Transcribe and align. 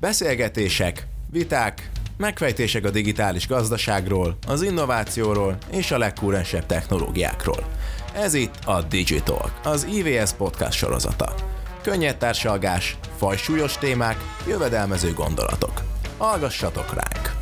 Beszélgetések, 0.00 1.06
viták, 1.30 1.90
megfejtések 2.16 2.84
a 2.84 2.90
digitális 2.90 3.46
gazdaságról, 3.46 4.36
az 4.46 4.62
innovációról 4.62 5.56
és 5.70 5.90
a 5.90 5.98
legkúrensebb 5.98 6.66
technológiákról. 6.66 7.66
Ez 8.14 8.34
itt 8.34 8.54
a 8.64 8.82
Digitalk, 8.82 9.50
az 9.64 9.86
IVS 9.92 10.32
podcast 10.32 10.78
sorozata. 10.78 11.34
Könnyed 11.82 12.16
társalgás, 12.16 12.96
fajsúlyos 13.16 13.78
témák, 13.78 14.16
jövedelmező 14.48 15.12
gondolatok. 15.12 15.82
Hallgassatok 16.18 16.94
ránk! 16.94 17.36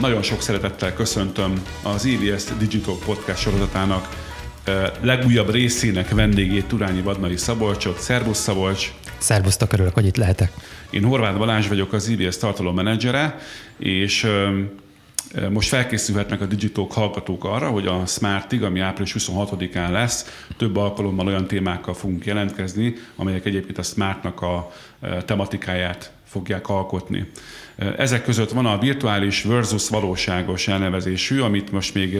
Nagyon 0.00 0.22
sok 0.22 0.42
szeretettel 0.42 0.94
köszöntöm 0.94 1.62
az 1.82 2.04
IVS 2.04 2.44
Digital 2.58 2.96
Podcast 3.04 3.40
sorozatának 3.40 4.08
legújabb 5.00 5.50
részének 5.50 6.08
vendégét, 6.08 6.66
Turányi 6.66 7.02
Vadnari 7.02 7.36
Szabolcsot. 7.36 8.00
Szervusz 8.00 8.38
Szabolcs! 8.38 8.92
Szervusztok, 9.18 9.72
örülök, 9.72 9.94
hogy 9.94 10.06
itt 10.06 10.16
lehetek. 10.16 10.52
Én 10.92 11.04
Horváth 11.04 11.38
Balázs 11.38 11.68
vagyok, 11.68 11.92
az 11.92 12.08
IBS 12.08 12.36
menedzsere, 12.74 13.38
és 13.78 14.26
most 15.50 15.68
felkészülhetnek 15.68 16.40
a 16.40 16.44
Digitalk 16.44 16.92
hallgatók 16.92 17.44
arra, 17.44 17.68
hogy 17.68 17.86
a 17.86 18.06
Smartig, 18.06 18.62
ami 18.62 18.80
április 18.80 19.14
26-án 19.18 19.90
lesz, 19.90 20.46
több 20.56 20.76
alkalommal 20.76 21.26
olyan 21.26 21.46
témákkal 21.46 21.94
fogunk 21.94 22.24
jelentkezni, 22.24 22.94
amelyek 23.16 23.44
egyébként 23.44 23.78
a 23.78 23.82
Smartnak 23.82 24.40
a 24.40 24.72
tematikáját 25.24 26.12
fogják 26.26 26.68
alkotni. 26.68 27.30
Ezek 27.96 28.24
között 28.24 28.50
van 28.50 28.66
a 28.66 28.78
virtuális 28.78 29.42
versus 29.42 29.88
valóságos 29.88 30.68
elnevezésű, 30.68 31.40
amit 31.40 31.72
most 31.72 31.94
még 31.94 32.18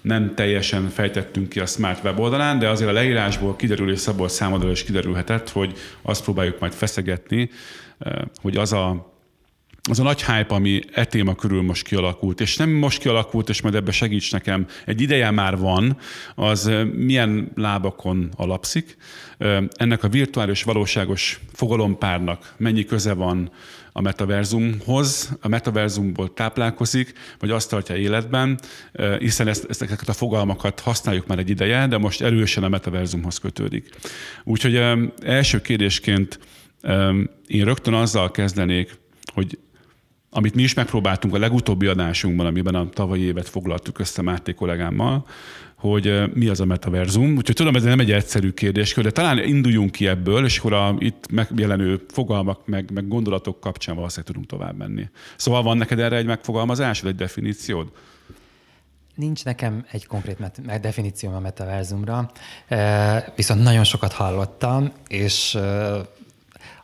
nem 0.00 0.34
teljesen 0.34 0.88
fejtettünk 0.88 1.48
ki 1.48 1.60
a 1.60 1.66
Smart 1.66 2.04
weboldalán, 2.04 2.58
de 2.58 2.68
azért 2.68 2.90
a 2.90 2.92
leírásból 2.92 3.56
kiderül, 3.56 3.92
és 3.92 3.98
Szabolcs 3.98 4.30
számodra 4.30 4.70
is 4.70 4.84
kiderülhetett, 4.84 5.50
hogy 5.50 5.72
azt 6.02 6.22
próbáljuk 6.22 6.58
majd 6.58 6.72
feszegetni, 6.72 7.50
hogy 8.42 8.56
az 8.56 8.72
a 8.72 9.10
az 9.90 10.00
a 10.00 10.02
nagy 10.02 10.24
hype, 10.24 10.54
ami 10.54 10.80
e 10.92 11.04
téma 11.04 11.34
körül 11.34 11.62
most 11.62 11.84
kialakult, 11.84 12.40
és 12.40 12.56
nem 12.56 12.70
most 12.70 12.98
kialakult, 12.98 13.48
és 13.48 13.60
majd 13.60 13.74
ebbe 13.74 13.92
segíts 13.92 14.32
nekem, 14.32 14.66
egy 14.86 15.00
ideje 15.00 15.30
már 15.30 15.58
van, 15.58 15.96
az 16.34 16.70
milyen 16.92 17.52
lábakon 17.54 18.30
alapszik. 18.36 18.96
Ennek 19.72 20.04
a 20.04 20.08
virtuális 20.08 20.62
valóságos 20.62 21.40
fogalompárnak 21.52 22.54
mennyi 22.56 22.84
köze 22.84 23.12
van 23.12 23.50
a 23.92 24.00
metaverzumhoz, 24.00 25.36
a 25.40 25.48
metaverzumból 25.48 26.34
táplálkozik, 26.34 27.12
vagy 27.38 27.50
azt 27.50 27.70
tartja 27.70 27.96
életben, 27.96 28.58
hiszen 29.18 29.48
ezt, 29.48 29.66
ezeket 29.68 30.08
a 30.08 30.12
fogalmakat 30.12 30.80
használjuk 30.80 31.26
már 31.26 31.38
egy 31.38 31.50
ideje, 31.50 31.86
de 31.86 31.98
most 31.98 32.22
erősen 32.22 32.64
a 32.64 32.68
metaverzumhoz 32.68 33.38
kötődik. 33.38 33.88
Úgyhogy 34.44 34.82
első 35.22 35.60
kérdésként 35.60 36.38
én 37.46 37.64
rögtön 37.64 37.94
azzal 37.94 38.30
kezdenék, 38.30 38.98
hogy 39.34 39.58
amit 40.34 40.54
mi 40.54 40.62
is 40.62 40.74
megpróbáltunk 40.74 41.34
a 41.34 41.38
legutóbbi 41.38 41.86
adásunkban, 41.86 42.46
amiben 42.46 42.74
a 42.74 42.88
tavalyi 42.88 43.22
évet 43.22 43.48
foglaltuk 43.48 43.98
össze 43.98 44.22
Máté 44.22 44.54
kollégámmal, 44.54 45.26
hogy 45.76 46.34
mi 46.34 46.48
az 46.48 46.60
a 46.60 46.64
metaverzum. 46.64 47.36
Úgyhogy 47.36 47.54
tudom, 47.54 47.74
ez 47.74 47.82
nem 47.82 48.00
egy 48.00 48.12
egyszerű 48.12 48.50
kérdés, 48.50 48.94
de 48.94 49.10
talán 49.10 49.38
induljunk 49.38 49.90
ki 49.90 50.06
ebből, 50.06 50.44
és 50.44 50.58
akkor 50.58 50.72
a 50.72 50.96
itt 50.98 51.30
megjelenő 51.30 52.04
fogalmak, 52.08 52.66
meg, 52.66 52.90
meg 52.92 53.08
gondolatok 53.08 53.60
kapcsán 53.60 53.94
valószínűleg 53.94 54.30
tudunk 54.30 54.50
tovább 54.50 54.76
menni. 54.76 55.08
Szóval 55.36 55.62
van 55.62 55.76
neked 55.76 55.98
erre 55.98 56.16
egy 56.16 56.26
megfogalmazásod, 56.26 57.08
egy 57.08 57.14
definíciód? 57.14 57.92
Nincs 59.14 59.44
nekem 59.44 59.86
egy 59.90 60.06
konkrét 60.06 60.38
met- 60.38 60.80
definícióm 60.80 61.34
a 61.34 61.40
metaverzumra, 61.40 62.30
viszont 63.36 63.62
nagyon 63.62 63.84
sokat 63.84 64.12
hallottam, 64.12 64.92
és 65.08 65.58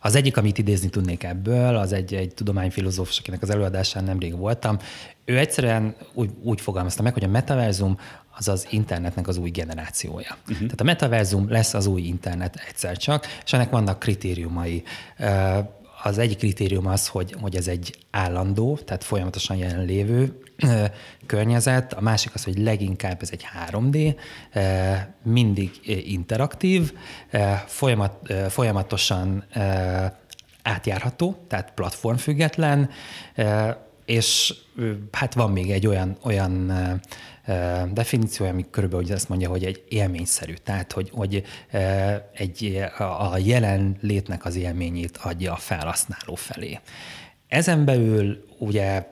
az 0.00 0.14
egyik, 0.14 0.36
amit 0.36 0.58
idézni 0.58 0.88
tudnék 0.88 1.24
ebből, 1.24 1.76
az 1.76 1.92
egy, 1.92 2.14
egy 2.14 2.34
tudományfilozófus, 2.34 3.18
akinek 3.18 3.42
az 3.42 3.50
előadásán 3.50 4.04
nemrég 4.04 4.36
voltam. 4.36 4.78
Ő 5.24 5.38
egyszerűen 5.38 5.94
úgy, 6.14 6.30
úgy 6.42 6.60
fogalmazta 6.60 7.02
meg, 7.02 7.12
hogy 7.12 7.24
a 7.24 7.28
metaverzum 7.28 7.98
az 8.36 8.48
az 8.48 8.66
internetnek 8.70 9.28
az 9.28 9.36
új 9.36 9.50
generációja. 9.50 10.36
Uh-huh. 10.40 10.56
Tehát 10.58 10.80
a 10.80 10.84
metaverzum 10.84 11.50
lesz 11.50 11.74
az 11.74 11.86
új 11.86 12.02
internet 12.02 12.60
egyszer 12.68 12.96
csak, 12.96 13.26
és 13.44 13.52
ennek 13.52 13.70
vannak 13.70 13.98
kritériumai. 13.98 14.82
Az 16.02 16.18
egyik 16.18 16.38
kritérium 16.38 16.86
az, 16.86 17.08
hogy, 17.08 17.34
hogy 17.40 17.56
ez 17.56 17.68
egy 17.68 17.98
állandó, 18.10 18.78
tehát 18.84 19.04
folyamatosan 19.04 19.56
jelenlévő 19.56 20.38
környezet, 21.26 21.92
a 21.92 22.00
másik 22.00 22.34
az, 22.34 22.44
hogy 22.44 22.58
leginkább 22.58 23.22
ez 23.22 23.28
egy 23.32 23.46
3D, 23.70 24.14
mindig 25.22 25.70
interaktív, 26.06 26.92
folyamat, 27.66 28.32
folyamatosan 28.48 29.44
átjárható, 30.62 31.44
tehát 31.48 31.72
platformfüggetlen, 31.74 32.90
és 34.04 34.54
hát 35.12 35.34
van 35.34 35.50
még 35.50 35.70
egy 35.70 35.86
olyan, 35.86 36.16
olyan 36.22 36.72
definíció, 37.92 38.46
ami 38.46 38.64
körülbelül 38.70 39.12
azt 39.12 39.28
mondja, 39.28 39.48
hogy 39.48 39.64
egy 39.64 39.84
élményszerű, 39.88 40.54
tehát 40.64 40.92
hogy, 40.92 41.10
hogy 41.10 41.42
egy, 42.32 42.84
a 43.28 43.38
jelen 43.38 43.96
létnek 44.00 44.44
az 44.44 44.56
élményét 44.56 45.16
adja 45.16 45.52
a 45.52 45.56
felhasználó 45.56 46.34
felé. 46.34 46.78
Ezen 47.48 47.84
belül 47.84 48.44
ugye 48.58 49.06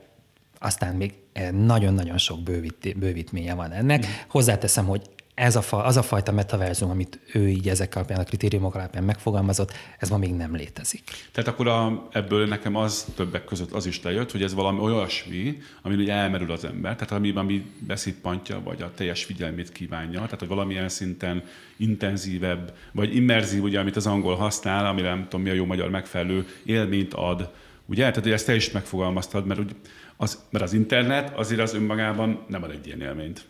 aztán 0.59 0.95
még 0.95 1.15
nagyon-nagyon 1.53 2.19
sok 2.19 2.43
bővít, 2.43 2.99
bővítménye 2.99 3.55
van 3.55 3.73
ennek. 3.73 4.07
Mm. 4.07 4.11
Hozzáteszem, 4.29 4.87
hogy 4.87 5.03
ez 5.37 5.57
a 5.57 5.63
fa, 5.63 5.85
az 5.85 5.97
a 5.97 6.03
fajta 6.03 6.33
metaverzum, 6.33 6.91
amit 6.91 7.19
ő 7.33 7.49
így 7.49 7.69
ezek 7.69 7.95
alapján, 7.97 8.21
a 8.21 8.25
kritériumok 8.25 8.75
alapján 8.75 9.05
megfogalmazott, 9.05 9.73
ez 9.99 10.09
ma 10.09 10.19
még 10.19 10.35
nem 10.35 10.55
létezik. 10.55 11.03
Tehát 11.33 11.51
akkor 11.51 11.69
a, 11.69 12.09
ebből 12.13 12.47
nekem 12.47 12.77
az 12.77 13.07
többek 13.15 13.45
között 13.45 13.73
az 13.73 13.87
is 13.87 14.03
lejött, 14.03 14.31
hogy 14.31 14.43
ez 14.43 14.55
valami 14.55 14.81
olyasmi, 14.81 15.59
amin 15.83 15.99
ugye 15.99 16.13
elmerül 16.13 16.51
az 16.51 16.65
ember, 16.65 16.95
tehát 16.95 17.13
ami, 17.13 17.33
ami 17.35 17.67
beszippantja, 17.79 18.61
vagy 18.65 18.83
a 18.83 18.93
teljes 18.95 19.25
figyelmét 19.25 19.73
kívánja, 19.73 20.21
tehát 20.21 20.39
hogy 20.39 20.49
valamilyen 20.49 20.89
szinten 20.89 21.43
intenzívebb, 21.77 22.73
vagy 22.93 23.17
immerzív, 23.17 23.63
ugye, 23.63 23.81
amit 23.81 23.97
az 23.97 24.07
angol 24.07 24.37
használ, 24.37 24.87
amire 24.87 25.09
nem 25.09 25.23
tudom 25.23 25.43
mi 25.43 25.51
a 25.51 25.55
jó 25.55 25.65
magyar 25.65 25.91
megfelelő 25.91 26.47
élményt 26.65 27.15
ad. 27.15 27.51
Ugye, 27.87 28.01
tehát 28.01 28.23
hogy 28.23 28.33
ezt 28.33 28.47
te 28.47 28.55
is 28.55 28.71
megfogalmaztad, 28.71 29.47
mert, 29.47 29.61
úgy, 29.61 29.75
az, 30.17 30.43
mert 30.51 30.65
az 30.65 30.73
internet 30.73 31.37
azért 31.37 31.61
az 31.61 31.75
önmagában 31.75 32.45
nem 32.49 32.63
ad 32.63 32.71
egy 32.71 32.87
ilyen 32.87 33.01
élményt. 33.01 33.45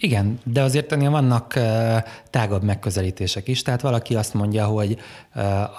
Igen, 0.00 0.38
de 0.44 0.62
azért 0.62 0.92
ennél 0.92 1.10
vannak 1.10 1.54
tágabb 2.30 2.62
megközelítések 2.62 3.48
is. 3.48 3.62
Tehát 3.62 3.80
valaki 3.80 4.14
azt 4.14 4.34
mondja, 4.34 4.66
hogy 4.66 4.98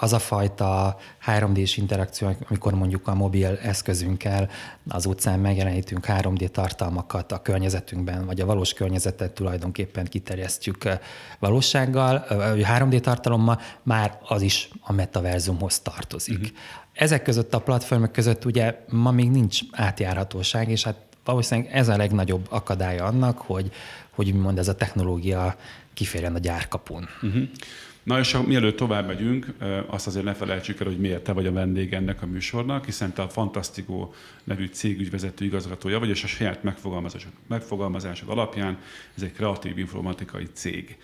az 0.00 0.12
a 0.12 0.18
fajta 0.18 0.96
3D-s 1.26 1.76
interakció, 1.76 2.36
amikor 2.48 2.74
mondjuk 2.74 3.08
a 3.08 3.14
mobil 3.14 3.58
eszközünkkel 3.62 4.48
az 4.88 5.06
utcán 5.06 5.40
megjelenítünk 5.40 6.04
3D 6.08 6.48
tartalmakat 6.48 7.32
a 7.32 7.42
környezetünkben, 7.42 8.26
vagy 8.26 8.40
a 8.40 8.46
valós 8.46 8.72
környezetet 8.72 9.32
tulajdonképpen 9.32 10.04
kiterjesztjük 10.04 10.88
valósággal, 11.38 12.24
3D 12.28 13.00
tartalommal, 13.00 13.60
már 13.82 14.18
az 14.22 14.42
is 14.42 14.68
a 14.80 14.92
metaverzumhoz 14.92 15.80
tartozik. 15.80 16.38
Uh-huh. 16.38 16.56
Ezek 16.92 17.22
között 17.22 17.54
a 17.54 17.58
platformok 17.58 18.12
között 18.12 18.44
ugye 18.44 18.84
ma 18.88 19.10
még 19.10 19.30
nincs 19.30 19.60
átjárhatóság, 19.72 20.70
és 20.70 20.84
hát 20.84 20.96
valószínűleg 21.24 21.72
ez 21.72 21.88
a 21.88 21.96
legnagyobb 21.96 22.46
akadálya 22.50 23.04
annak, 23.04 23.38
hogy, 23.38 23.72
hogy 24.10 24.28
úgymond 24.28 24.58
ez 24.58 24.68
a 24.68 24.74
technológia 24.74 25.56
kiférjen 25.94 26.34
a 26.34 26.38
gyárkapun. 26.38 27.08
Uh-huh. 27.22 27.42
Na 28.02 28.18
és 28.18 28.32
ha 28.32 28.42
mielőtt 28.42 28.76
tovább 28.76 29.06
megyünk, 29.06 29.54
azt 29.86 30.06
azért 30.06 30.24
ne 30.24 30.34
felejtsük 30.34 30.80
el, 30.80 30.86
hogy 30.86 30.98
miért 30.98 31.22
te 31.22 31.32
vagy 31.32 31.46
a 31.46 31.52
vendég 31.52 31.92
ennek 31.92 32.22
a 32.22 32.26
műsornak, 32.26 32.84
hiszen 32.84 33.12
te 33.12 33.22
a 33.22 33.28
Fantasztikó 33.28 34.14
nevű 34.44 34.66
cégügyvezető 34.66 35.44
igazgatója 35.44 35.98
vagy, 35.98 36.08
és 36.08 36.24
a 36.24 36.26
saját 36.26 36.62
megfogalmazásod, 36.62 37.30
megfogalmazásod 37.46 38.28
alapján 38.28 38.78
ez 39.16 39.22
egy 39.22 39.32
kreatív 39.32 39.78
informatikai 39.78 40.46
cég. 40.52 40.96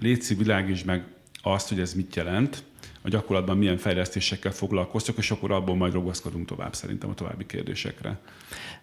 Léci 0.00 0.34
világítsd 0.34 0.86
meg 0.86 1.04
azt, 1.42 1.68
hogy 1.68 1.80
ez 1.80 1.94
mit 1.94 2.16
jelent, 2.16 2.64
a 3.06 3.08
gyakorlatban 3.08 3.56
milyen 3.56 3.76
fejlesztésekkel 3.76 4.52
foglalkoztok, 4.52 5.16
és 5.16 5.30
akkor 5.30 5.50
abból 5.50 5.76
majd 5.76 5.92
rogaszkodunk 5.92 6.46
tovább 6.46 6.74
szerintem 6.74 7.10
a 7.10 7.14
további 7.14 7.46
kérdésekre. 7.46 8.18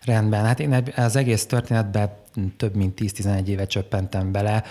Rendben, 0.01 0.45
hát 0.45 0.59
én 0.59 0.83
az 0.95 1.15
egész 1.15 1.45
történetben 1.45 2.13
több 2.57 2.75
mint 2.75 2.99
10-11 3.01 3.45
éve 3.45 3.65
csöppentem 3.65 4.31
bele, 4.31 4.63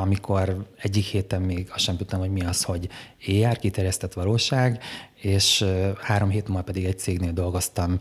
amikor 0.00 0.66
egyik 0.76 1.04
héten 1.04 1.42
még 1.42 1.68
azt 1.72 1.84
sem 1.84 1.96
tudtam, 1.96 2.20
hogy 2.20 2.30
mi 2.30 2.44
az, 2.44 2.62
hogy 2.62 2.88
AR, 3.26 3.56
kiterjesztett 3.56 4.12
valóság, 4.12 4.82
és 5.20 5.64
három 6.00 6.30
hét 6.30 6.48
múlva 6.48 6.62
pedig 6.62 6.84
egy 6.84 6.98
cégnél 6.98 7.32
dolgoztam 7.32 7.98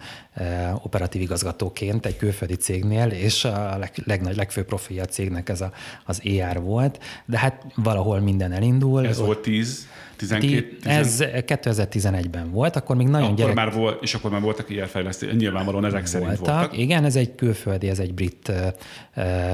operatív 0.83 1.21
igazgatóként, 1.21 2.05
egy 2.05 2.17
külföldi 2.17 2.55
cégnél, 2.55 3.07
és 3.07 3.45
a 3.45 3.77
leg, 3.77 3.91
legnagy, 4.05 4.35
legfőbb 4.35 4.65
profilja 4.65 5.03
a 5.03 5.05
cégnek 5.05 5.49
ez 5.49 5.61
a, 5.61 5.71
az 6.05 6.21
AR 6.25 6.61
volt, 6.61 6.99
de 7.25 7.37
hát 7.37 7.65
valahol 7.75 8.19
minden 8.19 8.51
elindul. 8.51 9.07
Ez 9.07 9.19
volt 9.19 9.39
10? 9.39 9.87
12, 10.15 10.77
10... 10.81 10.91
Ez 10.91 11.17
2011-ben 11.21 12.51
volt, 12.51 12.75
akkor 12.75 12.95
még 12.95 13.07
nagyon 13.07 13.25
akkor 13.25 13.37
gyerek... 13.37 13.55
már 13.55 13.73
volt, 13.73 14.03
és 14.03 14.13
akkor 14.13 14.31
már 14.31 14.41
voltak 14.41 14.69
ilyen 14.69 14.87
fejlesztések, 14.87 15.35
nyilvánvalóan 15.35 15.85
ezek 15.85 16.01
voltak, 16.01 16.21
szerint 16.21 16.37
voltak. 16.37 16.77
Igen, 16.77 17.05
ez 17.05 17.15
egy 17.15 17.35
külföldi, 17.35 17.89
ez 17.89 17.99
egy 17.99 18.13
brit 18.13 18.51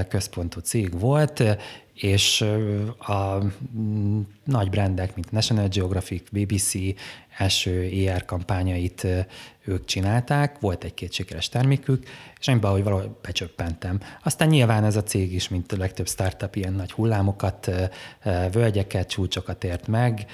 központú 0.08 0.60
cég 0.60 0.98
volt, 0.98 1.42
és 1.96 2.40
a 2.98 3.38
nagy 4.44 4.70
brandek, 4.70 5.14
mint 5.14 5.32
National 5.32 5.68
Geographic, 5.68 6.22
BBC 6.30 6.72
első 7.38 7.90
ER 8.06 8.24
kampányait 8.24 9.06
ők 9.64 9.84
csinálták, 9.84 10.60
volt 10.60 10.84
egy-két 10.84 11.12
sikeres 11.12 11.48
termékük, 11.48 12.06
és 12.40 12.46
én 12.46 12.60
valahogy 12.60 12.82
valahogy 12.82 13.10
becsöppentem. 13.22 14.00
Aztán 14.22 14.48
nyilván 14.48 14.84
ez 14.84 14.96
a 14.96 15.02
cég 15.02 15.32
is, 15.32 15.48
mint 15.48 15.72
a 15.72 15.76
legtöbb 15.76 16.08
startup, 16.08 16.56
ilyen 16.56 16.72
nagy 16.72 16.92
hullámokat, 16.92 17.70
völgyeket, 18.52 19.08
csúcsokat 19.08 19.64
ért 19.64 19.86
meg, 19.86 20.26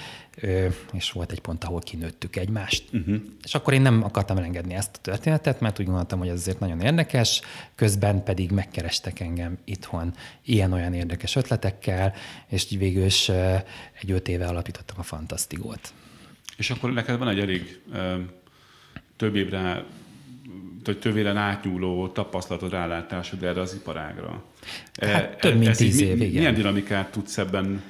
és 0.93 1.11
volt 1.13 1.33
egy 1.33 1.41
pont, 1.41 1.65
ahol 1.65 1.81
kinőttük 1.81 2.37
egymást. 2.37 2.85
Uh-huh. 2.93 3.17
És 3.45 3.55
akkor 3.55 3.73
én 3.73 3.83
nem 3.83 4.03
akartam 4.03 4.37
elengedni 4.37 4.75
ezt 4.75 4.97
a 4.97 5.01
történetet, 5.01 5.61
mert 5.61 5.81
úgy 5.81 5.87
gondoltam, 5.87 6.19
hogy 6.19 6.29
ez 6.29 6.39
azért 6.39 6.61
nagyon 6.61 6.81
érdekes, 6.81 7.41
közben 7.75 8.23
pedig 8.25 8.51
megkerestek 8.51 9.21
engem 9.21 9.59
itthon 9.65 10.15
ilyen-olyan 10.45 10.95
érdekes 10.95 11.37
ötletekkel, 11.37 12.15
és 12.47 12.67
végül 12.79 13.05
is 13.05 13.29
egy 14.01 14.11
öt 14.11 14.29
éve 14.29 14.47
alapítottam 14.47 14.97
a 14.99 15.03
Fantasztigót. 15.03 15.93
És 16.57 16.71
akkor 16.71 16.93
neked 16.93 17.19
van 17.19 17.29
egy 17.29 17.41
elég 17.41 17.81
több 19.17 19.37
évre 19.37 19.85
vagy 20.85 20.99
több 20.99 21.17
éven 21.17 21.37
átnyúló 21.37 22.09
tapasztalatod, 22.09 22.71
rálátásod 22.71 23.43
erre 23.43 23.61
az 23.61 23.75
iparágra. 23.75 24.45
Hát, 25.01 25.39
több 25.39 25.59
mint 25.59 25.77
tíz 25.77 26.01
év, 26.01 26.21
igen. 26.21 26.29
Milyen 26.29 26.55
dinamikát 26.55 27.11
tudsz 27.11 27.39
ebben 27.39 27.83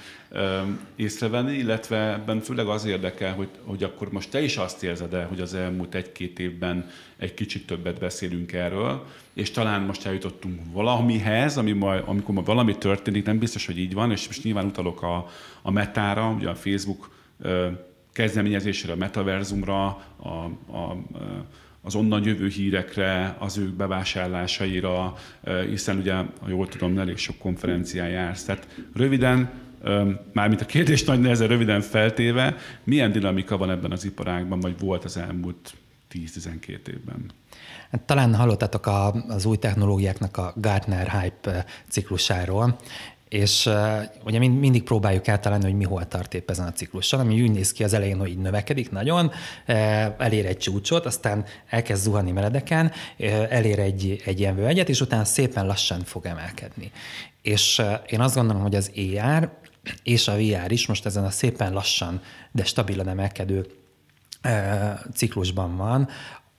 észrevenni, 0.97 1.57
illetve 1.57 2.13
ebben 2.13 2.41
főleg 2.41 2.67
az 2.67 2.85
érdekel, 2.85 3.35
hogy, 3.35 3.49
hogy 3.65 3.83
akkor 3.83 4.13
most 4.13 4.31
te 4.31 4.43
is 4.43 4.57
azt 4.57 4.83
érzed 4.83 5.15
el, 5.15 5.27
hogy 5.27 5.41
az 5.41 5.55
elmúlt 5.55 5.95
egy-két 5.95 6.39
évben 6.39 6.91
egy 7.17 7.35
kicsit 7.35 7.67
többet 7.67 7.99
beszélünk 7.99 8.53
erről, 8.53 9.07
és 9.33 9.51
talán 9.51 9.83
most 9.83 10.07
eljutottunk 10.07 10.61
valamihez, 10.73 11.57
ami 11.57 11.73
majd, 11.73 12.03
amikor 12.07 12.35
majd 12.35 12.47
valami 12.47 12.79
történik, 12.79 13.25
nem 13.25 13.39
biztos, 13.39 13.67
hogy 13.67 13.79
így 13.79 13.95
van, 13.95 14.11
és 14.11 14.27
most 14.27 14.45
nyilván 14.45 14.67
utalok 14.67 15.03
a, 15.03 15.27
a 15.63 15.71
metára, 15.71 16.31
ugye 16.31 16.49
a 16.49 16.55
Facebook 16.55 17.11
kezdeményezésére, 18.13 18.93
a 18.93 18.97
metaverzumra, 18.97 19.87
a, 20.17 20.29
a, 20.77 20.97
az 21.83 21.95
onnan 21.95 22.25
jövő 22.25 22.49
hírekre, 22.49 23.37
az 23.39 23.59
ők 23.59 23.75
bevásárlásaira, 23.75 25.15
hiszen 25.69 25.99
ugye, 25.99 26.15
ha 26.15 26.49
jól 26.49 26.69
tudom, 26.69 26.99
elég 26.99 27.17
sok 27.17 27.39
konferencián 27.39 28.09
jársz. 28.09 28.45
Tehát 28.45 28.69
röviden, 28.95 29.51
mármint 30.33 30.61
a 30.61 30.67
kérdés 30.67 31.05
nagy 31.05 31.21
nehezen 31.21 31.49
röviden 31.49 31.81
feltéve, 31.81 32.57
milyen 32.85 33.13
dinamika 33.13 33.57
van 33.57 33.71
ebben 33.71 33.93
az 33.93 34.05
iparágban, 34.05 34.61
vagy 34.61 34.79
volt 34.79 35.05
az 35.05 35.17
elmúlt 35.17 35.75
10-12 36.13 36.89
évben? 36.89 37.31
Hát 37.91 38.01
talán 38.01 38.35
hallottatok 38.35 38.91
az 39.29 39.45
új 39.45 39.57
technológiáknak 39.57 40.37
a 40.37 40.53
Gartner 40.57 41.21
hype 41.21 41.65
ciklusáról, 41.89 42.79
és 43.29 43.69
ugye 44.25 44.39
mind, 44.39 44.59
mindig 44.59 44.83
próbáljuk 44.83 45.27
eltalálni, 45.27 45.65
hogy 45.65 45.75
mi 45.75 45.85
hol 45.85 46.09
tart 46.09 46.35
épp 46.35 46.51
ezen 46.51 46.67
a 46.67 46.73
cikluson, 46.73 47.21
ami 47.21 47.43
úgy 47.43 47.51
néz 47.51 47.73
ki 47.73 47.85
az 47.85 47.93
elején, 47.93 48.19
hogy 48.19 48.29
így 48.29 48.39
növekedik 48.39 48.91
nagyon, 48.91 49.31
elér 50.19 50.47
egy 50.47 50.57
csúcsot, 50.57 51.07
aztán 51.07 51.45
elkezd 51.69 52.03
zuhanni 52.03 52.31
meredeken, 52.31 52.93
elér 53.49 53.79
egy, 53.79 54.23
egy 54.25 54.55
völgyet, 54.55 54.89
és 54.89 55.01
utána 55.01 55.25
szépen 55.25 55.67
lassan 55.67 56.05
fog 56.05 56.27
emelkedni. 56.27 56.91
És 57.43 57.83
én 58.09 58.21
azt 58.21 58.35
gondolom, 58.35 58.63
hogy 58.63 58.75
az 58.75 58.91
AR 58.97 59.51
és 60.03 60.29
a 60.29 60.37
VR 60.37 60.73
is 60.73 60.87
most 60.87 61.07
ezen 61.07 61.25
a 61.25 61.31
szépen 61.31 61.73
lassan, 61.73 62.21
de 62.53 62.65
stabilan 62.65 63.09
emelkedő 63.09 63.67
ciklusban 65.15 65.77
van, 65.77 66.09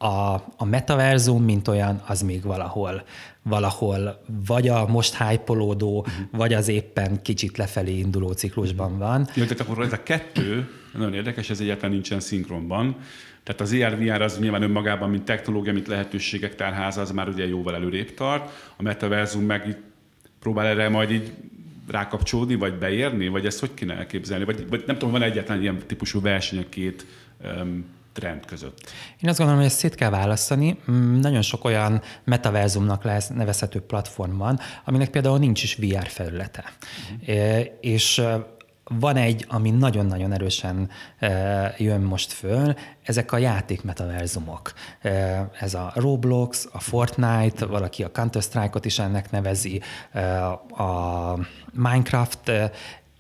a, 0.04 0.34
a 0.58 0.66
metaverzum, 0.66 1.44
mint 1.44 1.68
olyan, 1.68 2.02
az 2.08 2.22
még 2.22 2.44
valahol, 2.44 3.04
valahol 3.42 4.24
vagy 4.48 4.68
a 4.68 4.88
most 4.88 5.24
hypolódó, 5.24 6.00
uh-huh. 6.00 6.14
vagy 6.32 6.54
az 6.54 6.68
éppen 6.68 7.22
kicsit 7.22 7.58
lefelé 7.58 7.98
induló 7.98 8.32
ciklusban 8.32 8.98
van. 8.98 9.28
Jó, 9.34 9.44
tehát 9.44 9.60
akkor 9.60 9.84
ez 9.84 9.94
a 9.94 10.04
kettő 10.04 10.70
nagyon 10.94 11.14
érdekes, 11.14 11.50
ez 11.50 11.60
egyáltalán 11.60 11.92
nincsen 11.92 12.20
szinkronban. 12.20 12.98
Tehát 13.44 13.62
az 13.62 13.74
ER-VR 13.74 14.22
az 14.22 14.40
nyilván 14.40 14.62
önmagában, 14.62 15.10
mint 15.10 15.24
technológia, 15.24 15.74
mint 15.74 15.88
lehetőségek 15.88 16.56
tárháza, 16.56 17.02
az 17.02 17.12
már 17.12 17.28
ugye 17.28 17.48
jóval 17.48 17.76
előrébb 17.76 18.14
tart. 18.14 18.52
A 18.78 18.82
metaverzum 18.82 19.44
meg 19.44 19.82
próbál 20.40 20.66
erre 20.66 20.90
majd 20.90 21.12
így 21.12 21.34
rákapcsolódni, 21.88 22.56
vagy 22.56 22.78
beérni, 22.78 23.28
vagy 23.28 23.46
ezt 23.46 23.60
hogy 23.60 23.74
kéne 23.74 23.96
elképzelni? 23.96 24.46
Vagy, 24.46 24.70
vagy 24.70 24.84
nem 24.86 24.98
tudom, 24.98 25.12
van 25.12 25.22
egyetlen 25.22 25.62
ilyen 25.62 25.78
típusú 25.88 26.22
verseny 26.22 26.60
a 26.60 26.70
két 26.70 27.06
um, 27.44 27.86
trend 28.14 28.46
között? 28.46 28.92
Én 29.22 29.30
azt 29.30 29.38
gondolom, 29.38 29.62
hogy 29.62 29.72
ezt 29.72 29.80
szét 29.80 29.96
kell 29.96 30.10
választani. 30.10 30.78
Mm, 30.92 31.20
nagyon 31.20 31.42
sok 31.42 31.66
olyan 31.66 32.02
metaverzumnak 32.24 33.04
lesz 33.04 33.28
nevezhető 33.28 33.80
platform 33.80 34.38
van, 34.38 34.60
aminek 34.86 35.10
például 35.10 35.40
nincs 35.40 35.64
is 35.64 35.76
VR 35.76 36.08
felülete. 36.08 36.64
Uh-huh. 37.20 37.66
És 37.82 38.22
van 38.84 39.16
egy, 39.16 39.46
ami 39.50 39.70
nagyon-nagyon 39.70 40.32
erősen 40.32 40.90
jön 41.78 42.02
most 42.02 42.32
föl, 42.32 42.76
ezek 43.04 43.32
a 43.32 43.38
játék 43.38 43.84
metaverzumok. 43.84 44.74
Ez 45.60 45.74
a 45.74 45.92
Roblox, 45.96 46.68
a 46.72 46.80
Fortnite, 46.80 47.66
valaki 47.66 48.04
a 48.04 48.12
Counter-Strike-ot 48.12 48.86
is 48.86 49.00
ennek 49.00 49.32
nevezi, 49.32 49.82
a 50.78 51.34
Minecraft, 51.72 52.52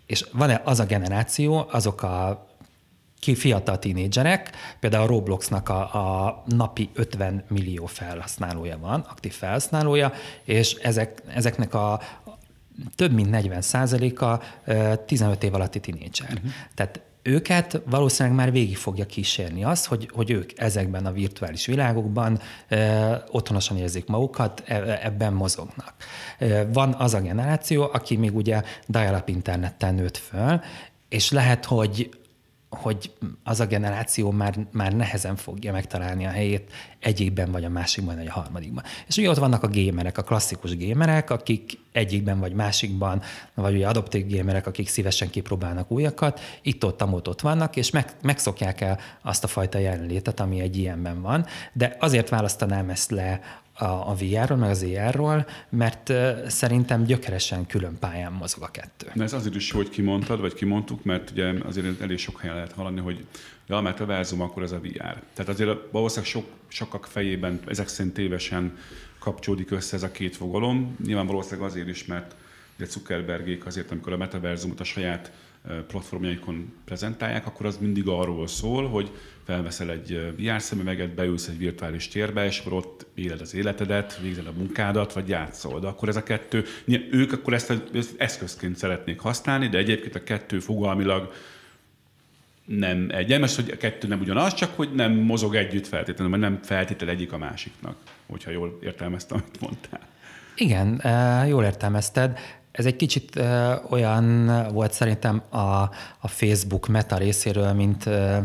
és 0.06 0.25
van 0.31 0.60
az 0.63 0.80
a 0.80 0.86
generáció, 0.86 1.68
azok 1.71 2.04
a 2.04 2.48
ki 3.24 3.36
fiatal 3.36 3.80
tínédzserek, 3.80 4.50
például 4.80 5.04
a 5.04 5.07
Robloxnak 5.07 5.69
a, 5.69 5.80
a 5.81 6.44
napi 6.45 6.89
50 6.94 7.44
millió 7.48 7.86
felhasználója 7.86 8.77
van, 8.77 9.06
aktív 9.09 9.33
felhasználója, 9.33 10.13
és 10.44 10.74
ezek, 10.74 11.21
ezeknek 11.33 11.74
a 11.74 12.00
több 12.96 13.12
mint 13.12 13.30
40 13.30 13.62
százaléka 13.62 14.42
15 15.06 15.44
év 15.44 15.54
alatti 15.54 15.80
tínédzser. 15.80 16.31
Uh-huh. 16.34 16.52
Tehát 16.75 17.02
őket 17.24 17.81
valószínűleg 17.86 18.38
már 18.38 18.52
végig 18.52 18.78
fogja 18.78 19.06
kísérni 19.06 19.64
az, 19.64 19.86
hogy, 19.86 20.10
hogy 20.14 20.31
ők 20.31 20.60
ezekben 20.60 21.06
a 21.06 21.12
virtuális 21.12 21.66
világokban 21.66 22.40
e, 22.68 23.24
otthonosan 23.31 23.78
érzik 23.78 24.08
magukat, 24.08 24.64
e, 24.66 25.00
ebben 25.04 25.34
mozognak. 25.34 25.94
E, 26.38 26.66
van 26.66 26.94
az 26.94 27.14
a 27.14 27.22
generáció, 27.22 27.90
aki 27.94 28.16
még 28.16 28.36
ugye 28.36 28.62
dial-up 28.88 29.30
interneten 29.30 29.96
nőtt 29.96 30.18
föl, 30.18 30.62
és 31.10 31.31
lehet, 31.31 31.66
hogy 31.66 32.10
hogy 32.78 33.12
az 33.44 33.60
a 33.60 33.66
generáció 33.66 34.31
már, 34.31 34.56
már 34.72 34.94
nehezen 34.94 35.36
fogja 35.36 35.72
megtalálni 35.72 36.25
a 36.25 36.30
helyét 36.30 36.72
egyikben, 37.00 37.52
vagy 37.52 37.64
a 37.64 37.70
másikban, 37.70 38.16
vagy 38.16 38.28
a 38.28 38.31
harmadikban. 38.31 38.84
És 39.08 39.18
ugye 39.18 39.30
ott 39.30 39.38
vannak 39.38 39.64
a 39.64 39.68
gémerek, 39.68 40.18
a 40.18 40.22
klasszikus 40.22 40.75
gémerek, 40.75 41.30
akik 41.30 41.80
egyikben 41.92 42.40
vagy 42.40 42.54
másikban, 42.54 43.22
vagy 43.54 43.75
ugye 43.75 43.88
adoptív 43.88 44.25
gémerek, 44.28 44.68
akik 44.68 44.88
szívesen 44.88 45.30
kipróbálnak 45.30 45.92
újakat, 45.92 46.40
itt-ott, 46.62 47.02
amott 47.02 47.28
ott 47.28 47.42
vannak, 47.42 47.75
és 47.75 47.90
meg, 47.90 48.14
megszokják 48.22 48.81
el 48.81 49.00
azt 49.21 49.44
a 49.44 49.47
fajta 49.47 49.78
jelenlétet, 49.78 50.40
ami 50.40 50.59
egy 50.59 50.78
ilyenben 50.78 51.21
van. 51.21 51.45
De 51.74 51.97
azért 52.00 52.30
választanám 52.30 52.90
ezt 52.90 53.12
le 53.12 53.40
a, 53.73 53.85
a 53.85 54.15
VR-ról, 54.19 54.57
meg 54.57 54.69
az 54.69 54.83
ER-ról, 54.83 55.45
mert 55.69 56.13
szerintem 56.47 57.03
gyökeresen 57.03 57.65
külön 57.65 57.97
pályán 57.99 58.31
mozog 58.31 58.63
a 58.63 58.68
kettő. 58.68 59.07
De 59.13 59.23
ez 59.23 59.33
azért 59.33 59.56
is 59.56 59.71
jó, 59.71 59.77
hogy 59.77 59.89
kimondtad, 59.89 60.39
vagy 60.39 60.53
kimondtuk, 60.53 61.03
mert 61.03 61.30
ugye 61.30 61.53
azért 61.65 62.01
elég 62.01 62.18
sok 62.18 62.39
helyen 62.39 62.56
lehet 62.56 62.71
hallani, 62.71 62.99
hogy 62.99 63.25
ja, 63.68 63.81
mert 63.81 63.99
a 63.99 64.06
verzum, 64.06 64.42
akkor 64.42 64.63
ez 64.63 64.71
a 64.71 64.80
VR. 64.80 65.21
Tehát 65.33 65.47
azért 65.47 65.77
valószínűleg 65.92 66.31
sok, 66.31 66.45
sokak 66.68 67.06
fejében 67.06 67.59
ezek 67.68 67.87
szerint 67.87 68.13
tévesen 68.13 68.77
kapcsolódik 69.19 69.71
össze 69.71 69.95
ez 69.95 70.03
a 70.03 70.11
két 70.11 70.35
fogalom. 70.35 70.97
Nyilván 71.06 71.27
valószínűleg 71.27 71.69
azért 71.69 71.87
is, 71.87 72.06
mert 72.06 72.35
ugye 72.77 72.85
Zuckerbergék 72.85 73.65
azért, 73.65 73.92
amikor 73.92 74.13
a 74.13 74.18
metaverzumot 74.18 74.80
a 74.80 74.83
saját 74.83 75.31
platformjaikon 75.87 76.73
prezentálják, 76.85 77.45
akkor 77.45 77.65
az 77.65 77.77
mindig 77.77 78.07
arról 78.07 78.47
szól, 78.47 78.87
hogy 78.89 79.11
felveszel 79.45 79.92
egy 79.92 80.33
VR 80.37 80.61
szemüveget, 80.61 81.13
beülsz 81.13 81.47
egy 81.47 81.57
virtuális 81.57 82.07
térbe, 82.07 82.45
és 82.45 82.59
akkor 82.59 82.73
ott 82.73 83.06
éled 83.13 83.42
az 83.42 83.53
életedet, 83.53 84.19
végzed 84.21 84.47
a 84.47 84.53
munkádat, 84.57 85.13
vagy 85.13 85.27
játszol. 85.27 85.80
De 85.80 85.87
akkor 85.87 86.09
ez 86.09 86.15
a 86.15 86.23
kettő, 86.23 86.65
ők 87.11 87.33
akkor 87.33 87.53
ezt, 87.53 87.73
ezt 87.94 88.13
eszközként 88.18 88.77
szeretnék 88.77 89.19
használni, 89.19 89.68
de 89.68 89.77
egyébként 89.77 90.15
a 90.15 90.23
kettő 90.23 90.59
fogalmilag 90.59 91.33
nem 92.65 93.07
egyenes, 93.11 93.56
hogy 93.56 93.69
a 93.69 93.77
kettő 93.77 94.07
nem 94.07 94.19
ugyanaz, 94.19 94.53
csak 94.53 94.75
hogy 94.75 94.94
nem 94.94 95.13
mozog 95.13 95.56
együtt 95.56 95.87
feltétlenül, 95.87 96.37
mert 96.37 96.51
nem 96.51 96.63
feltétel 96.63 97.09
egyik 97.09 97.31
a 97.33 97.37
másiknak, 97.37 97.95
hogyha 98.25 98.51
jól 98.51 98.80
értelmeztem, 98.81 99.37
amit 99.37 99.61
mondtál. 99.61 100.07
Igen, 100.56 101.01
jól 101.47 101.63
értelmezted. 101.63 102.39
Ez 102.73 102.85
egy 102.85 102.95
kicsit 102.95 103.35
ö, 103.35 103.73
olyan 103.89 104.45
volt 104.71 104.94
szerintem 104.94 105.44
a, 105.49 105.57
a 106.19 106.27
Facebook 106.27 106.87
meta 106.87 107.18
részéről, 107.18 107.73
mint, 107.73 108.06
ö, 108.06 108.37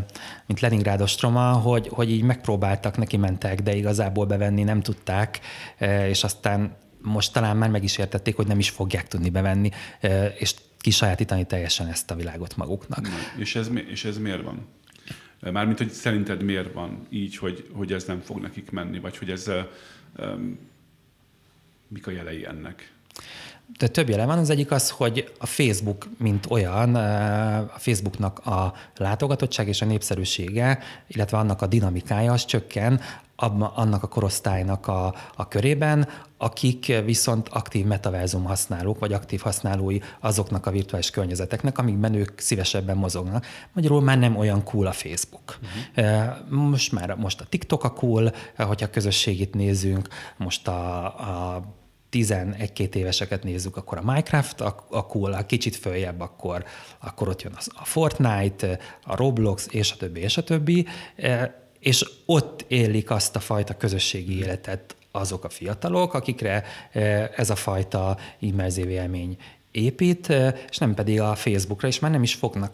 mint 0.45 0.59
Leningrád 0.59 1.01
ostroma, 1.01 1.51
hogy, 1.51 1.87
hogy 1.87 2.11
így 2.11 2.21
megpróbáltak, 2.21 2.97
neki 2.97 3.17
mentek, 3.17 3.61
de 3.61 3.75
igazából 3.75 4.25
bevenni 4.25 4.63
nem 4.63 4.81
tudták, 4.81 5.39
ö, 5.79 6.05
és 6.05 6.23
aztán 6.23 6.75
most 7.01 7.33
talán 7.33 7.57
már 7.57 7.69
meg 7.69 7.83
is 7.83 7.97
értették, 7.97 8.35
hogy 8.35 8.47
nem 8.47 8.59
is 8.59 8.69
fogják 8.69 9.07
tudni 9.07 9.29
bevenni, 9.29 9.69
ö, 10.01 10.25
és 10.25 10.55
kisajátítani 10.77 11.45
teljesen 11.45 11.87
ezt 11.87 12.11
a 12.11 12.15
világot 12.15 12.55
maguknak. 12.55 13.01
Na, 13.01 13.09
és, 13.37 13.55
ez, 13.55 13.69
és 13.89 14.05
ez 14.05 14.17
miért 14.17 14.43
van? 14.43 14.67
Mármint, 15.51 15.77
hogy 15.77 15.89
szerinted 15.89 16.43
miért 16.43 16.73
van 16.73 17.07
így, 17.09 17.37
hogy, 17.37 17.69
hogy 17.73 17.93
ez 17.93 18.03
nem 18.03 18.21
fog 18.21 18.39
nekik 18.39 18.71
menni, 18.71 18.99
vagy 18.99 19.17
hogy 19.17 19.29
ez 19.29 19.51
um, 20.17 20.59
mik 21.87 22.07
a 22.07 22.11
jelei 22.11 22.45
ennek? 22.45 22.91
De 23.77 23.87
több 23.87 24.09
jele 24.09 24.25
van. 24.25 24.37
Az 24.37 24.49
egyik 24.49 24.71
az, 24.71 24.89
hogy 24.89 25.33
a 25.39 25.45
Facebook, 25.45 26.07
mint 26.17 26.45
olyan, 26.49 26.95
a 26.95 27.77
Facebooknak 27.77 28.39
a 28.45 28.73
látogatottság 28.97 29.67
és 29.67 29.81
a 29.81 29.85
népszerűsége, 29.85 30.79
illetve 31.07 31.37
annak 31.37 31.61
a 31.61 31.67
dinamikája 31.67 32.31
az 32.31 32.45
csökken 32.45 33.01
annak 33.75 34.03
a 34.03 34.07
korosztálynak 34.07 34.87
a, 34.87 35.15
a 35.35 35.47
körében, 35.47 36.07
akik 36.37 37.01
viszont 37.05 37.49
aktív 37.49 37.85
metaverzum 37.85 38.43
használók, 38.43 38.99
vagy 38.99 39.13
aktív 39.13 39.41
használói 39.41 39.99
azoknak 40.19 40.65
a 40.65 40.71
virtuális 40.71 41.09
környezeteknek, 41.09 41.77
amikben 41.77 42.13
ők 42.13 42.39
szívesebben 42.39 42.97
mozognak. 42.97 43.45
Magyarul 43.73 44.01
már 44.01 44.17
nem 44.19 44.37
olyan 44.37 44.63
cool 44.63 44.87
a 44.87 44.91
Facebook. 44.91 45.59
Uh-huh. 45.95 46.49
Most 46.49 46.91
már 46.91 47.15
most 47.15 47.41
a 47.41 47.45
TikTok 47.49 47.83
a 47.83 47.93
cool, 47.93 48.33
hogyha 48.57 48.89
közösségit 48.89 49.53
nézünk, 49.53 50.07
most 50.37 50.67
a, 50.67 51.05
a 51.05 51.63
11-2 52.11 52.95
éveseket 52.95 53.43
nézzük, 53.43 53.77
akkor 53.77 53.97
a 53.97 54.03
Minecraft 54.03 54.61
a, 54.61 54.85
a 54.89 55.05
cool, 55.05 55.33
a 55.33 55.45
kicsit 55.45 55.75
följebb, 55.75 56.19
akkor, 56.19 56.65
akkor 56.99 57.27
ott 57.27 57.41
jön 57.41 57.57
a 57.67 57.85
Fortnite, 57.85 58.79
a 59.03 59.15
Roblox, 59.15 59.67
és 59.71 59.91
a 59.91 59.95
többi, 59.95 60.19
és 60.19 60.37
a 60.37 60.43
többi, 60.43 60.87
és 61.79 62.05
ott 62.25 62.65
élik 62.67 63.09
azt 63.11 63.35
a 63.35 63.39
fajta 63.39 63.77
közösségi 63.77 64.37
életet 64.37 64.95
azok 65.11 65.43
a 65.43 65.49
fiatalok, 65.49 66.13
akikre 66.13 66.63
ez 67.35 67.49
a 67.49 67.55
fajta 67.55 68.17
immerzív 68.39 68.89
élmény 68.89 69.37
épít, 69.71 70.33
és 70.69 70.77
nem 70.77 70.93
pedig 70.93 71.21
a 71.21 71.35
Facebookra, 71.35 71.87
és 71.87 71.99
már 71.99 72.11
nem 72.11 72.23
is 72.23 72.33
fognak 72.33 72.71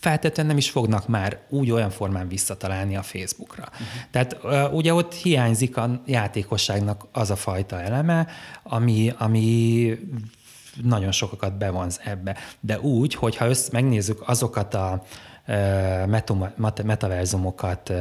feltétlenül 0.00 0.50
nem 0.50 0.60
is 0.60 0.70
fognak 0.70 1.08
már 1.08 1.38
úgy 1.48 1.70
olyan 1.70 1.90
formán 1.90 2.28
visszatalálni 2.28 2.96
a 2.96 3.02
Facebookra. 3.02 3.68
Uh-huh. 3.72 3.86
Tehát 4.10 4.36
ugye 4.72 4.94
ott 4.94 5.14
hiányzik 5.14 5.76
a 5.76 6.02
játékosságnak 6.06 7.06
az 7.12 7.30
a 7.30 7.36
fajta 7.36 7.80
eleme, 7.80 8.26
ami, 8.62 9.12
ami 9.18 9.98
nagyon 10.82 11.12
sokakat 11.12 11.58
bevonz 11.58 12.00
ebbe. 12.04 12.36
De 12.60 12.80
úgy, 12.80 13.14
hogyha 13.14 13.48
össz, 13.48 13.68
megnézzük 13.68 14.28
azokat 14.28 14.74
a 14.74 15.04
metaverzumokat, 16.82 17.92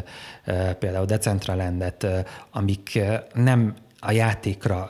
például 0.79 1.05
Decentralandet, 1.05 2.07
amik 2.51 2.99
nem 3.33 3.75
a 3.99 4.11
játékra 4.11 4.89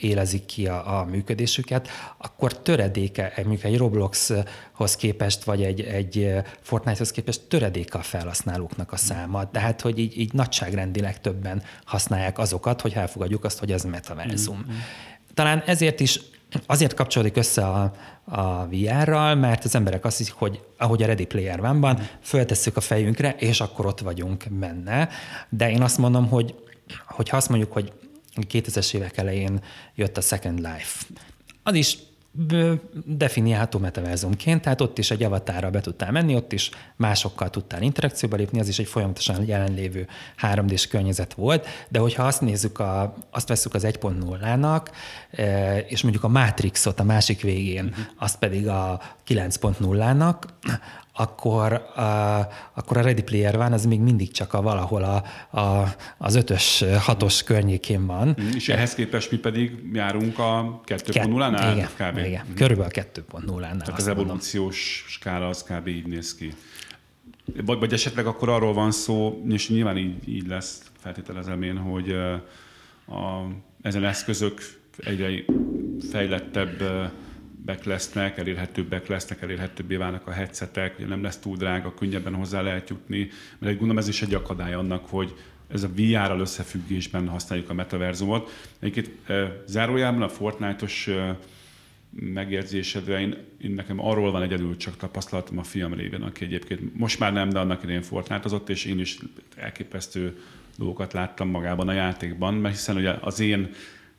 élezik 0.00 0.44
ki 0.44 0.66
a, 0.66 0.98
a 0.98 1.04
működésüket, 1.04 1.88
akkor 2.16 2.58
töredéke, 2.62 3.32
mondjuk 3.36 3.64
egy 3.64 3.78
Robloxhoz 3.78 4.96
képest, 4.96 5.44
vagy 5.44 5.62
egy, 5.62 5.80
egy 5.80 6.32
Fortnite-hoz 6.60 7.10
képest 7.10 7.40
töredéke 7.40 7.98
a 7.98 8.02
felhasználóknak 8.02 8.92
a 8.92 8.96
száma. 8.96 9.50
Tehát, 9.50 9.80
hogy 9.80 9.98
így, 9.98 10.18
így 10.18 10.32
nagyságrendileg 10.32 11.20
többen 11.20 11.62
használják 11.84 12.38
azokat, 12.38 12.80
hogy 12.80 12.92
elfogadjuk 12.92 13.44
azt, 13.44 13.58
hogy 13.58 13.72
ez 13.72 13.84
metaverzum. 13.84 14.56
Mm-hmm. 14.56 14.76
Talán 15.34 15.62
ezért 15.66 16.00
is 16.00 16.20
azért 16.66 16.94
kapcsolódik 16.94 17.36
össze 17.36 17.66
a, 17.66 17.92
a 18.24 18.66
VR-ral, 18.66 19.34
mert 19.34 19.64
az 19.64 19.74
emberek 19.74 20.04
azt 20.04 20.18
hiszik, 20.18 20.34
hogy 20.34 20.60
ahogy 20.78 21.02
a 21.02 21.06
Ready 21.06 21.26
Player 21.26 21.60
One-ban, 21.60 21.98
föltesszük 22.20 22.76
a 22.76 22.80
fejünkre, 22.80 23.34
és 23.38 23.60
akkor 23.60 23.86
ott 23.86 24.00
vagyunk 24.00 24.44
benne. 24.50 25.08
De 25.48 25.70
én 25.70 25.82
azt 25.82 25.98
mondom, 25.98 26.28
hogy, 26.28 26.54
hogy 27.06 27.28
ha 27.28 27.36
azt 27.36 27.48
mondjuk, 27.48 27.72
hogy 27.72 27.92
2000-es 28.36 28.94
évek 28.94 29.16
elején 29.16 29.60
jött 29.94 30.16
a 30.16 30.20
Second 30.20 30.58
Life, 30.58 31.04
az 31.62 31.74
is 31.74 31.98
definiálható 33.04 33.78
metaverzumként, 33.78 34.62
tehát 34.62 34.80
ott 34.80 34.98
is 34.98 35.10
egy 35.10 35.22
avatára 35.22 35.70
be 35.70 35.80
tudtál 35.80 36.12
menni, 36.12 36.34
ott 36.34 36.52
is 36.52 36.70
másokkal 36.96 37.50
tudtál 37.50 37.82
interakcióba 37.82 38.36
lépni, 38.36 38.60
az 38.60 38.68
is 38.68 38.78
egy 38.78 38.86
folyamatosan 38.86 39.46
jelenlévő 39.46 40.06
3D-s 40.42 40.86
környezet 40.86 41.34
volt, 41.34 41.66
de 41.88 41.98
hogyha 41.98 42.26
azt 42.26 42.40
nézzük, 42.40 42.78
a, 42.78 43.14
azt 43.30 43.48
veszük 43.48 43.74
az 43.74 43.84
1.0-nak, 43.86 44.86
és 45.88 46.02
mondjuk 46.02 46.24
a 46.24 46.28
Matrixot 46.28 47.00
a 47.00 47.04
másik 47.04 47.40
végén, 47.40 47.84
uh-huh. 47.84 48.04
azt 48.18 48.38
pedig 48.38 48.68
a 48.68 49.00
9.0-nak, 49.28 50.34
akkor, 51.16 51.72
a, 51.72 52.48
akkor 52.74 52.96
a 52.96 53.00
Ready 53.00 53.22
Player 53.22 53.56
van, 53.56 53.72
az 53.72 53.84
még 53.86 54.00
mindig 54.00 54.30
csak 54.30 54.52
a 54.52 54.62
valahol 54.62 55.02
a, 55.02 55.24
a, 55.60 55.94
az 56.18 56.34
ötös, 56.34 56.84
hatos 56.98 57.42
környékén 57.42 58.06
van. 58.06 58.36
Mm, 58.40 58.48
és 58.54 58.68
ehhez 58.68 58.94
képest 58.94 59.30
mi 59.30 59.36
pedig 59.36 59.72
járunk 59.92 60.38
a 60.38 60.80
2.0-nál? 60.86 61.72
Igen, 61.74 61.88
kb. 61.96 62.18
igen. 62.18 62.44
Mm. 62.50 62.54
körülbelül 62.54 62.90
a 62.94 63.00
2.0-nál. 63.00 63.60
Tehát 63.60 63.98
az 63.98 64.06
evolúciós 64.08 65.00
mondom. 65.00 65.10
skála 65.10 65.48
az 65.48 65.62
kb. 65.62 65.86
így 65.86 66.06
néz 66.06 66.34
ki. 66.34 66.52
Vagy, 67.64 67.78
vagy 67.78 67.92
esetleg 67.92 68.26
akkor 68.26 68.48
arról 68.48 68.72
van 68.72 68.90
szó, 68.90 69.42
és 69.48 69.68
nyilván 69.68 69.96
így, 69.96 70.28
így 70.28 70.46
lesz, 70.46 70.82
feltételezem 70.98 71.62
én, 71.62 71.76
hogy 71.76 72.10
a, 73.06 73.46
ezen 73.82 74.04
eszközök 74.04 74.60
egyre 74.96 75.28
fejlettebb 76.10 76.82
elérhetőbbek 77.66 77.84
lesznek, 77.84 78.38
elérhetőbbek 78.38 79.06
lesznek, 79.06 79.42
elérhetőbbé 79.42 79.96
válnak 79.96 80.26
a 80.26 80.30
headsetek, 80.30 81.06
nem 81.06 81.22
lesz 81.22 81.38
túl 81.38 81.56
drága, 81.56 81.94
könnyebben 81.94 82.34
hozzá 82.34 82.60
lehet 82.60 82.88
jutni, 82.88 83.28
mert 83.58 83.72
egy 83.72 83.78
gondolom 83.78 83.98
ez 83.98 84.08
is 84.08 84.22
egy 84.22 84.34
akadály 84.34 84.74
annak, 84.74 85.08
hogy 85.08 85.34
ez 85.68 85.82
a 85.82 85.88
VR-ral 85.88 86.40
összefüggésben 86.40 87.28
használjuk 87.28 87.70
a 87.70 87.74
metaverzumot. 87.74 88.50
Egyébként 88.78 89.10
zárójában 89.66 90.22
a 90.22 90.28
Fortnite-os 90.28 91.10
megjegyzésedre 92.10 93.20
én, 93.20 93.36
én, 93.58 93.70
nekem 93.70 94.00
arról 94.00 94.30
van 94.30 94.42
egyedül 94.42 94.76
csak 94.76 94.96
tapasztalatom 94.96 95.58
a 95.58 95.62
fiam 95.62 95.94
révén, 95.94 96.22
aki 96.22 96.44
egyébként 96.44 96.96
most 96.96 97.18
már 97.18 97.32
nem, 97.32 97.48
de 97.48 97.58
annak 97.58 97.82
idején 97.82 98.02
fortnite 98.02 98.56
és 98.66 98.84
én 98.84 98.98
is 98.98 99.18
elképesztő 99.56 100.38
dolgokat 100.76 101.12
láttam 101.12 101.48
magában 101.48 101.88
a 101.88 101.92
játékban, 101.92 102.54
mert 102.54 102.74
hiszen 102.74 102.96
ugye 102.96 103.14
az 103.20 103.40
én 103.40 103.70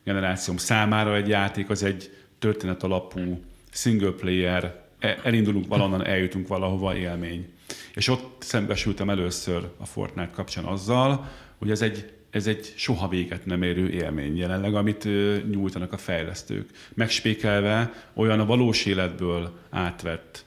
generációm 0.03 0.57
számára 0.57 1.15
egy 1.15 1.27
játék 1.27 1.69
az 1.69 1.83
egy 1.83 2.11
történet 2.39 2.83
alapú, 2.83 3.43
single 3.71 4.11
player, 4.11 4.83
e, 4.99 5.19
elindulunk 5.23 5.67
valonnan, 5.67 6.05
eljutunk 6.05 6.47
valahova 6.47 6.95
élmény. 6.95 7.53
És 7.95 8.07
ott 8.07 8.41
szembesültem 8.41 9.09
először 9.09 9.69
a 9.77 9.85
Fortnite 9.85 10.31
kapcsán 10.33 10.63
azzal, 10.63 11.29
hogy 11.57 11.71
ez 11.71 11.81
egy, 11.81 12.13
ez 12.29 12.47
egy 12.47 12.73
soha 12.75 13.07
véget 13.07 13.45
nem 13.45 13.61
érő 13.61 13.89
élmény 13.89 14.37
jelenleg, 14.37 14.75
amit 14.75 15.03
nyújtanak 15.49 15.93
a 15.93 15.97
fejlesztők. 15.97 16.69
Megspékelve 16.93 17.93
olyan 18.13 18.39
a 18.39 18.45
valós 18.45 18.85
életből 18.85 19.51
átvett 19.69 20.45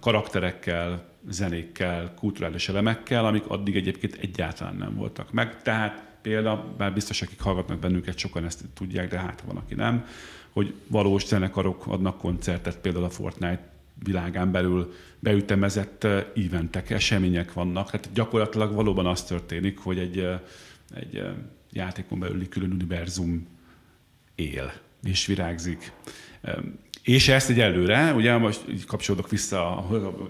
karakterekkel, 0.00 1.11
zenékkel, 1.28 2.14
kulturális 2.14 2.68
elemekkel, 2.68 3.26
amik 3.26 3.46
addig 3.46 3.76
egyébként 3.76 4.14
egyáltalán 4.14 4.76
nem 4.76 4.94
voltak 4.94 5.32
meg. 5.32 5.62
Tehát 5.62 6.04
példa, 6.22 6.74
bár 6.76 6.92
biztos, 6.92 7.22
akik 7.22 7.40
hallgatnak 7.40 7.78
bennünket, 7.78 8.18
sokan 8.18 8.44
ezt 8.44 8.64
tudják, 8.74 9.08
de 9.10 9.18
hát 9.18 9.42
van, 9.46 9.56
aki 9.56 9.74
nem, 9.74 10.06
hogy 10.50 10.74
valós 10.86 11.26
zenekarok 11.26 11.86
adnak 11.86 12.18
koncertet, 12.18 12.78
például 12.78 13.04
a 13.04 13.10
Fortnite 13.10 13.70
világán 14.04 14.50
belül 14.50 14.92
beütemezett 15.18 16.04
eventek, 16.34 16.90
események 16.90 17.52
vannak. 17.52 17.90
Tehát 17.90 18.12
gyakorlatilag 18.12 18.74
valóban 18.74 19.06
az 19.06 19.22
történik, 19.24 19.78
hogy 19.78 19.98
egy, 19.98 20.26
egy 20.94 21.22
játékon 21.72 22.18
belüli 22.18 22.48
külön 22.48 22.72
univerzum 22.72 23.46
él 24.34 24.72
és 25.02 25.26
virágzik. 25.26 25.92
És 27.02 27.28
ezt 27.28 27.50
egy 27.50 27.60
előre, 27.60 28.12
ugye 28.12 28.36
most 28.36 28.60
így 28.70 28.84
kapcsolódok 28.84 29.30
vissza, 29.30 29.76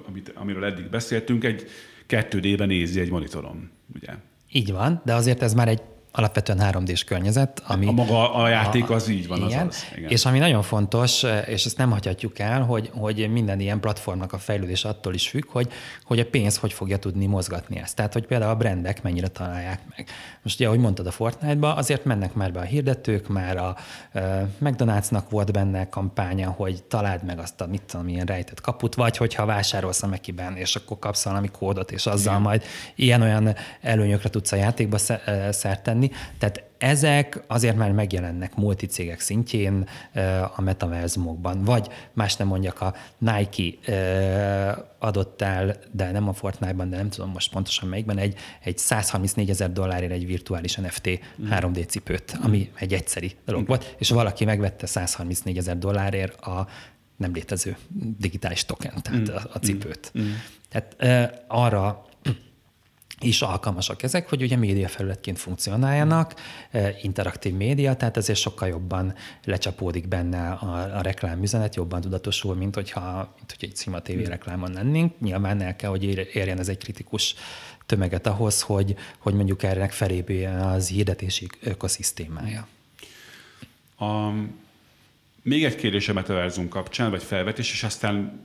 amit, 0.09 0.33
amiről 0.35 0.64
eddig 0.64 0.91
beszéltünk, 0.91 1.45
egy 1.45 1.67
kettő 2.07 2.41
d 2.41 2.67
nézi 2.67 3.00
egy 3.00 3.11
monitoron. 3.11 3.71
Ugye? 3.95 4.12
Így 4.52 4.73
van, 4.73 5.02
de 5.05 5.14
azért 5.14 5.43
ez 5.43 5.55
már 5.55 5.69
egy 5.69 5.83
alapvetően 6.12 6.59
3D-s 6.62 7.04
környezet. 7.04 7.62
Ami 7.66 7.87
a 7.87 7.90
maga 7.90 8.35
a 8.35 8.49
játék 8.49 8.90
az 8.90 9.09
így 9.09 9.26
van, 9.26 9.42
igen, 9.42 9.66
az, 9.66 9.85
az 9.90 9.99
igen. 9.99 10.11
És 10.11 10.25
ami 10.25 10.38
nagyon 10.38 10.62
fontos, 10.62 11.23
és 11.47 11.64
ezt 11.64 11.76
nem 11.76 11.90
hagyhatjuk 11.90 12.38
el, 12.38 12.62
hogy, 12.62 12.90
hogy 12.95 13.31
minden 13.31 13.61
ilyen 13.61 13.81
platformnak 13.81 14.33
a 14.33 14.38
fejlődés 14.38 14.85
attól 14.85 15.14
is 15.14 15.28
függ, 15.28 15.45
hogy, 15.50 15.73
hogy 16.04 16.19
a 16.19 16.25
pénz 16.25 16.57
hogy 16.57 16.73
fogja 16.73 16.99
tudni 16.99 17.26
mozgatni 17.26 17.78
ezt. 17.78 17.97
Tehát, 17.97 18.12
hogy 18.12 18.26
például 18.26 18.50
a 18.50 18.57
brendek 18.57 19.02
mennyire 19.02 19.28
találják 19.28 19.81
meg. 19.97 20.07
Most 20.42 20.57
ugye, 20.57 20.66
ahogy 20.66 20.78
mondtad 20.78 21.07
a 21.07 21.11
Fortnite-ba, 21.11 21.75
azért 21.75 22.04
mennek 22.04 22.35
már 22.35 22.52
be 22.52 22.61
a 22.61 22.62
hirdetők, 22.62 23.28
már 23.28 23.57
a 23.57 23.76
uh, 24.14 24.23
McDonald'snak 24.64 25.23
volt 25.31 25.52
benne 25.52 25.88
kampánya, 25.88 26.50
hogy 26.50 26.83
találd 26.83 27.25
meg 27.25 27.38
azt 27.38 27.61
a 27.61 27.66
mit 27.66 27.83
tudom, 27.83 28.09
ilyen 28.09 28.26
rejtett 28.26 28.61
kaput, 28.61 28.95
vagy 28.95 29.16
hogyha 29.16 29.45
vásárolsz 29.45 30.02
a 30.02 30.07
Mekiben, 30.07 30.57
és 30.57 30.76
akkor 30.76 30.99
kapsz 30.99 31.25
valami 31.25 31.49
kódot, 31.49 31.90
és 31.90 32.07
azzal 32.07 32.33
Igen. 32.33 32.42
majd 32.42 32.62
ilyen-olyan 32.95 33.57
előnyökre 33.81 34.28
tudsz 34.28 34.52
a 34.52 34.57
játékba 34.57 34.99
szert 35.50 35.83
tenni. 35.83 36.01
Tehát 36.38 36.64
ezek 36.78 37.42
azért 37.47 37.76
már 37.76 37.92
megjelennek 37.92 38.54
multicégek 38.54 39.21
szintjén 39.21 39.88
a 40.56 40.61
metaverzumokban, 40.61 41.64
vagy 41.64 41.88
más 42.12 42.37
nem 42.37 42.47
mondjak, 42.47 42.80
a 42.80 42.94
Nike 43.18 43.78
adott 44.99 45.42
el, 45.42 45.76
de 45.90 46.11
nem 46.11 46.28
a 46.28 46.32
Fortnite-ban, 46.32 46.90
de 46.90 46.97
nem 46.97 47.09
tudom 47.09 47.30
most 47.30 47.50
pontosan 47.52 47.88
melyikben, 47.88 48.18
egy, 48.18 48.38
egy 48.61 48.78
134 48.78 49.50
ezer 49.50 49.73
dollárért 49.73 50.12
egy 50.12 50.26
virtuális 50.26 50.76
NFT 50.76 51.09
mm. 51.09 51.47
3D 51.50 51.87
cipőt, 51.88 52.38
ami 52.42 52.71
egy 52.75 52.92
egyszeri 52.92 53.37
dolog 53.44 53.62
mm. 53.62 53.66
volt, 53.66 53.94
és 53.99 54.11
valaki 54.11 54.44
megvette 54.44 54.87
134 54.87 55.56
ezer 55.56 55.78
dollárért 55.78 56.40
a 56.40 56.66
nem 57.16 57.32
létező 57.32 57.76
digitális 58.18 58.64
token, 58.64 59.02
tehát 59.02 59.30
mm. 59.30 59.35
a, 59.35 59.40
a 59.52 59.59
cipőt. 59.59 60.12
Mm. 60.18 60.30
Tehát 60.68 60.97
uh, 61.00 61.38
arra 61.47 62.04
is 63.23 63.43
alkalmasak 63.43 64.02
ezek, 64.02 64.29
hogy 64.29 64.43
ugye 64.43 64.57
média 64.57 64.88
felületként 64.88 65.38
funkcionáljanak, 65.38 66.35
interaktív 67.02 67.55
média, 67.55 67.97
tehát 67.97 68.17
ezért 68.17 68.38
sokkal 68.38 68.69
jobban 68.69 69.14
lecsapódik 69.45 70.09
benne 70.09 70.50
a, 70.50 70.97
a 70.97 71.00
reklámüzenet, 71.00 71.75
jobban 71.75 72.00
tudatosul, 72.00 72.55
mint 72.55 72.75
hogyha, 72.75 73.35
mint 73.37 73.55
hogy 73.59 73.69
egy 73.69 73.76
Cima 73.76 74.00
TV 74.00 74.26
reklámon 74.26 74.73
lennénk. 74.73 75.21
Nyilván 75.21 75.61
el 75.61 75.76
kell, 75.76 75.91
hogy 75.91 76.05
érjen 76.35 76.59
ez 76.59 76.69
egy 76.69 76.79
kritikus 76.79 77.35
tömeget 77.87 78.26
ahhoz, 78.26 78.62
hogy, 78.62 78.97
hogy 79.19 79.35
mondjuk 79.35 79.62
erre 79.62 79.88
felépüljen 79.88 80.61
az 80.61 80.88
hirdetési 80.88 81.49
ökoszisztémája. 81.61 82.67
A, 83.99 84.31
még 85.43 85.64
egy 85.64 85.75
kérdés 85.75 86.09
a 86.09 86.12
metaverzum 86.12 86.69
kapcsán, 86.69 87.11
vagy 87.11 87.23
felvetés, 87.23 87.73
és 87.73 87.83
aztán 87.83 88.41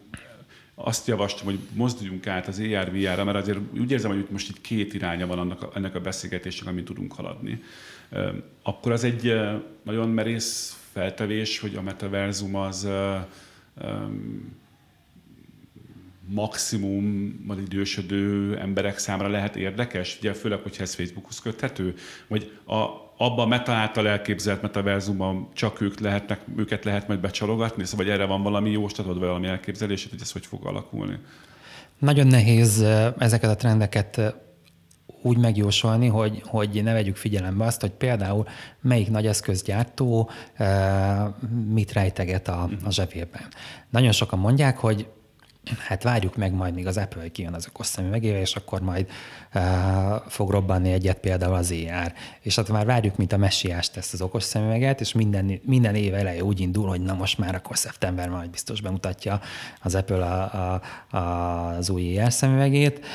azt 0.80 1.08
javaslom, 1.08 1.46
hogy 1.46 1.60
mozduljunk 1.74 2.28
át 2.28 2.48
az 2.48 2.60
AR-VR-ra, 2.60 3.24
mert 3.24 3.38
azért 3.38 3.60
úgy 3.80 3.92
érzem, 3.92 4.12
hogy 4.12 4.28
most 4.30 4.50
itt 4.50 4.62
két 4.62 4.94
iránya 4.94 5.28
van 5.28 5.40
annak, 5.40 5.72
ennek 5.76 5.96
a 5.96 6.00
beszélgetésnek, 6.00 6.70
amit 6.70 6.86
tudunk 6.86 7.14
haladni. 7.14 7.64
Akkor 8.62 8.92
az 8.92 9.04
egy 9.04 9.34
nagyon 9.84 10.10
merész 10.10 10.82
feltevés, 10.92 11.60
hogy 11.60 11.76
a 11.76 11.82
metaverzum 11.82 12.56
az 12.56 12.88
maximum 16.30 17.04
majd 17.46 17.60
idősödő 17.60 18.58
emberek 18.58 18.98
számára 18.98 19.30
lehet 19.30 19.56
érdekes, 19.56 20.18
ugye 20.20 20.34
főleg, 20.34 20.60
hogyha 20.60 20.84
ez 20.84 20.94
Facebookhoz 20.94 21.40
köthető, 21.40 21.96
vagy 22.28 22.52
a, 22.66 23.07
abban 23.18 23.46
a 23.46 23.48
meta 23.48 23.72
által 23.72 24.08
elképzelt 24.08 24.62
metaverzumban 24.62 25.50
csak 25.54 25.82
ők 25.82 26.00
lehetnek, 26.00 26.42
őket 26.56 26.86
lehet 26.86 27.08
majd 27.08 27.20
becsalogatni, 27.20 27.86
szóval 27.86 28.06
vagy 28.06 28.14
erre 28.14 28.26
van 28.26 28.44
valami 28.44 28.72
jóslatod, 28.72 29.20
valami 29.20 29.48
elképzelésed, 29.48 30.10
hogy 30.10 30.22
ez 30.22 30.32
hogy 30.32 30.46
fog 30.46 30.66
alakulni? 30.66 31.20
Nagyon 32.00 32.28
nehéz 32.28 32.86
ezeket 33.18 33.50
a 33.50 33.56
trendeket 33.56 34.36
úgy 35.22 35.38
megjósolni, 35.38 36.08
hogy, 36.08 36.42
hogy 36.46 36.84
ne 36.84 36.94
vegyük 36.94 37.16
figyelembe 37.16 37.66
azt, 37.66 37.82
hogy 37.82 37.92
például 37.92 38.46
melyik 38.82 39.10
nagy 39.10 39.26
eszközgyártó 39.26 40.30
mit 41.70 41.94
rejteget 41.94 42.48
a, 42.48 42.70
a 42.84 42.92
zsebében. 42.92 43.48
Nagyon 43.90 44.12
sokan 44.12 44.40
mondják, 44.40 44.78
hogy 44.78 45.08
hát 45.78 46.04
várjuk 46.04 46.36
meg 46.36 46.54
majd, 46.54 46.74
míg 46.74 46.88
az 46.88 46.98
Apple 46.98 47.28
kijön 47.28 47.54
az 47.54 47.68
okos 47.68 47.86
szemüvegével, 47.86 48.40
és 48.40 48.56
akkor 48.56 48.82
majd 48.82 49.10
uh, 49.54 49.62
fog 50.28 50.50
robbanni 50.50 50.92
egyet 50.92 51.18
például 51.18 51.54
az 51.54 51.72
ER. 51.72 52.14
És 52.42 52.56
hát 52.56 52.70
már 52.70 52.86
várjuk, 52.86 53.16
mint 53.16 53.34
a 53.34 53.38
messiást 53.38 53.98
ezt 53.98 54.14
az 54.14 54.22
okos 54.22 54.44
szemüveget, 54.44 55.02
és 55.02 55.14
minden, 55.14 55.60
minden 55.64 55.96
év 55.96 56.14
eleje 56.14 56.44
úgy 56.44 56.60
indul, 56.60 56.88
hogy 56.88 57.02
na 57.02 57.14
most 57.14 57.38
már 57.38 57.56
akkor 57.56 57.78
szeptember 57.78 58.30
majd 58.30 58.50
biztos 58.50 58.82
bemutatja 58.82 59.40
az 59.82 59.96
Apple 59.96 60.26
a, 60.26 60.54
a, 60.54 61.18
a, 61.18 61.68
az 61.68 61.90
új 61.90 62.18
ER 62.18 62.34
szemüvegét, 62.34 63.06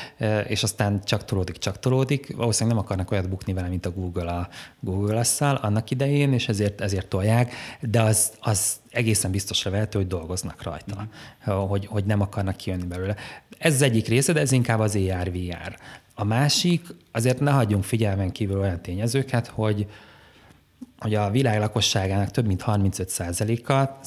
és 0.47 0.63
aztán 0.63 1.03
csak 1.03 1.25
tolódik, 1.25 1.57
csak 1.57 1.79
tolódik. 1.79 2.35
Valószínűleg 2.35 2.75
nem 2.75 2.85
akarnak 2.85 3.11
olyat 3.11 3.29
bukni 3.29 3.53
vele, 3.53 3.67
mint 3.67 3.85
a 3.85 3.91
Google 3.91 4.31
a 4.31 4.47
Google 4.79 5.23
annak 5.37 5.89
idején, 5.89 6.33
és 6.33 6.47
ezért, 6.47 6.81
ezért 6.81 7.07
tolják, 7.07 7.53
de 7.79 8.01
az, 8.01 8.31
az 8.39 8.81
egészen 8.93 9.31
biztosra 9.31 9.71
vehető, 9.71 9.97
hogy 9.97 10.07
dolgoznak 10.07 10.63
rajta, 10.63 11.07
mm. 11.49 11.53
hogy, 11.53 11.85
hogy 11.85 12.05
nem 12.05 12.21
akarnak 12.21 12.55
kijönni 12.55 12.85
belőle. 12.85 13.15
Ez 13.57 13.73
az 13.73 13.81
egyik 13.81 14.07
része, 14.07 14.33
de 14.33 14.39
ez 14.39 14.51
inkább 14.51 14.79
az 14.79 14.95
AR-VR. 14.95 15.77
A 16.15 16.23
másik, 16.23 16.85
azért 17.11 17.39
ne 17.39 17.51
hagyjunk 17.51 17.83
figyelmen 17.83 18.31
kívül 18.31 18.59
olyan 18.59 18.81
tényezőket, 18.81 19.47
hogy, 19.47 19.87
hogy 20.99 21.15
a 21.15 21.29
világ 21.29 21.59
lakosságának 21.59 22.31
több 22.31 22.45
mint 22.45 22.63
35%-a, 22.67 23.99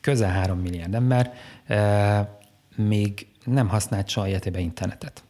közel 0.00 0.30
3 0.30 0.58
milliárd 0.58 0.94
ember 0.94 1.34
e, 1.66 2.38
még 2.76 3.26
nem 3.44 3.68
használt 3.68 4.08
soha 4.08 4.28
életében 4.28 4.62
internetet. 4.62 5.24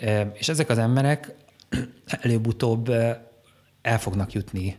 E, 0.00 0.32
és 0.34 0.48
ezek 0.48 0.68
az 0.68 0.78
emberek 0.78 1.34
előbb-utóbb 2.22 2.90
el 3.82 3.98
fognak 3.98 4.32
jutni, 4.32 4.78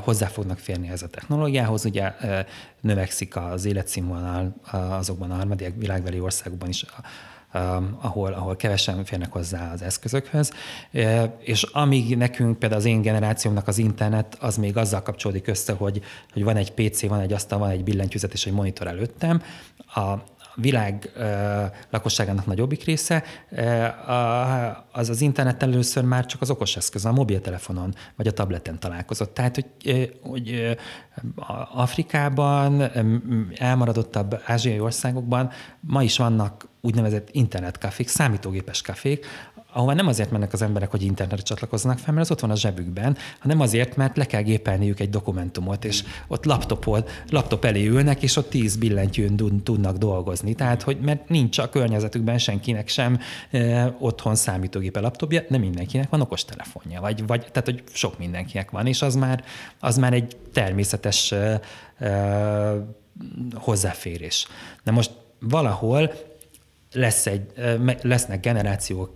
hozzá 0.00 0.26
fognak 0.26 0.58
férni 0.58 0.88
ez 0.88 1.02
a 1.02 1.08
technológiához. 1.08 1.84
Ugye 1.84 2.12
növekszik 2.80 3.36
az 3.36 3.64
életszínvonal 3.64 4.54
azokban 4.70 5.30
a 5.30 5.34
harmadik 5.34 5.74
világbeli 5.76 6.20
országokban 6.20 6.68
is, 6.68 6.84
ahol, 8.00 8.32
ahol 8.32 8.56
kevesen 8.56 9.04
férnek 9.04 9.32
hozzá 9.32 9.72
az 9.72 9.82
eszközökhöz. 9.82 10.52
És 11.38 11.62
amíg 11.62 12.16
nekünk, 12.16 12.58
például 12.58 12.80
az 12.80 12.86
én 12.86 13.02
generációmnak 13.02 13.68
az 13.68 13.78
internet, 13.78 14.36
az 14.40 14.56
még 14.56 14.76
azzal 14.76 15.02
kapcsolódik 15.02 15.46
össze, 15.46 15.72
hogy, 15.72 16.02
hogy 16.32 16.44
van 16.44 16.56
egy 16.56 16.72
PC, 16.72 17.06
van 17.06 17.20
egy 17.20 17.32
asztal, 17.32 17.58
van 17.58 17.70
egy 17.70 17.84
billentyűzet 17.84 18.32
és 18.32 18.46
egy 18.46 18.52
monitor 18.52 18.86
előttem. 18.86 19.42
A, 19.94 20.14
világ 20.54 21.12
lakosságának 21.90 22.46
nagyobbik 22.46 22.84
része, 22.84 23.22
az 24.92 25.08
az 25.08 25.20
internet 25.20 25.62
először 25.62 26.04
már 26.04 26.26
csak 26.26 26.40
az 26.40 26.50
okos 26.50 26.76
eszköz, 26.76 27.04
a 27.04 27.12
mobiltelefonon 27.12 27.94
vagy 28.16 28.26
a 28.26 28.32
tableten 28.32 28.78
találkozott. 28.78 29.34
Tehát, 29.34 29.54
hogy, 29.54 30.18
hogy 30.22 30.76
Afrikában, 31.74 32.90
elmaradottabb 33.56 34.40
ázsiai 34.44 34.80
országokban 34.80 35.50
ma 35.80 36.02
is 36.02 36.16
vannak 36.16 36.68
úgynevezett 36.80 37.28
internetkafék, 37.30 38.08
számítógépes 38.08 38.82
kafék, 38.82 39.26
ahova 39.74 39.94
nem 39.94 40.06
azért 40.06 40.30
mennek 40.30 40.52
az 40.52 40.62
emberek, 40.62 40.90
hogy 40.90 41.02
internetre 41.02 41.42
csatlakoznak 41.42 41.98
fel, 41.98 42.14
mert 42.14 42.24
az 42.26 42.30
ott 42.30 42.40
van 42.40 42.50
a 42.50 42.56
zsebükben, 42.56 43.16
hanem 43.38 43.60
azért, 43.60 43.96
mert 43.96 44.16
le 44.16 44.24
kell 44.24 44.42
gépelniük 44.42 45.00
egy 45.00 45.10
dokumentumot, 45.10 45.84
és 45.84 46.04
ott 46.26 46.44
laptopot, 46.44 47.10
laptop 47.30 47.64
elé 47.64 47.86
ülnek, 47.86 48.22
és 48.22 48.36
ott 48.36 48.50
tíz 48.50 48.76
billentyűn 48.76 49.62
tudnak 49.62 49.96
dolgozni. 49.96 50.54
Tehát, 50.54 50.82
hogy 50.82 50.98
mert 51.00 51.28
nincs 51.28 51.58
a 51.58 51.68
környezetükben 51.68 52.38
senkinek 52.38 52.88
sem 52.88 53.18
e, 53.50 53.94
otthon 53.98 54.34
számítógépe, 54.34 55.00
laptopja, 55.00 55.42
nem 55.48 55.60
mindenkinek 55.60 56.10
van 56.10 56.20
okostelefonja, 56.20 57.00
vagy, 57.00 57.26
vagy 57.26 57.40
tehát, 57.40 57.64
hogy 57.64 57.82
sok 57.92 58.18
mindenkinek 58.18 58.70
van, 58.70 58.86
és 58.86 59.02
az 59.02 59.14
már, 59.14 59.44
az 59.80 59.96
már 59.96 60.12
egy 60.12 60.36
természetes 60.52 61.32
e, 61.32 61.60
e, 61.98 62.74
hozzáférés. 63.54 64.46
Na 64.82 64.92
most 64.92 65.10
valahol 65.40 66.12
lesz 66.94 67.26
egy, 67.26 67.52
lesznek 68.02 68.40
generációk 68.40 69.12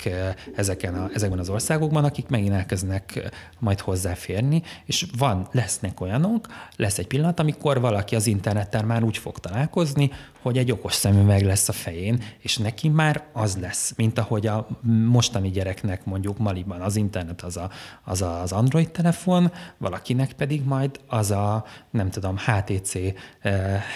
ezeken 0.57 0.95
a, 0.95 1.11
ezekben 1.15 1.39
az 1.39 1.49
országokban, 1.49 2.05
akik 2.05 2.29
megint 2.29 2.53
elkezdenek 2.53 3.31
majd 3.59 3.81
hozzáférni, 3.81 4.63
és 4.85 5.07
van, 5.19 5.49
lesznek 5.53 6.01
olyanok, 6.01 6.47
lesz 6.77 6.99
egy 6.99 7.07
pillanat, 7.07 7.41
amikor 7.41 7.81
valaki 7.81 8.15
az 8.15 8.27
internettel 8.27 8.85
már 8.85 9.03
úgy 9.03 9.19
fog 9.19 9.39
találkozni, 9.39 10.11
hogy 10.43 10.59
egy 10.59 10.71
okos 10.71 10.95
szemüveg 10.95 11.45
lesz 11.45 11.69
a 11.69 11.73
fején, 11.73 12.23
és 12.39 12.57
neki 12.57 12.89
már 12.89 13.25
az 13.33 13.57
lesz, 13.57 13.93
mint 13.97 14.19
ahogy 14.19 14.47
a 14.47 14.69
mostani 15.07 15.51
gyereknek 15.51 16.05
mondjuk 16.05 16.39
Maliban 16.39 16.81
az 16.81 16.97
internet 16.97 17.43
az 17.43 17.57
a, 17.57 17.71
az, 18.05 18.23
a, 18.23 18.41
az 18.41 18.53
Android 18.53 18.91
telefon, 18.91 19.53
valakinek 19.79 20.33
pedig 20.33 20.65
majd 20.65 21.01
az 21.07 21.31
a, 21.31 21.65
nem 21.91 22.11
tudom, 22.11 22.37
HTC 22.37 22.93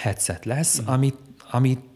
headset 0.01 0.45
lesz, 0.45 0.81
amit, 0.85 1.17
amit 1.51 1.92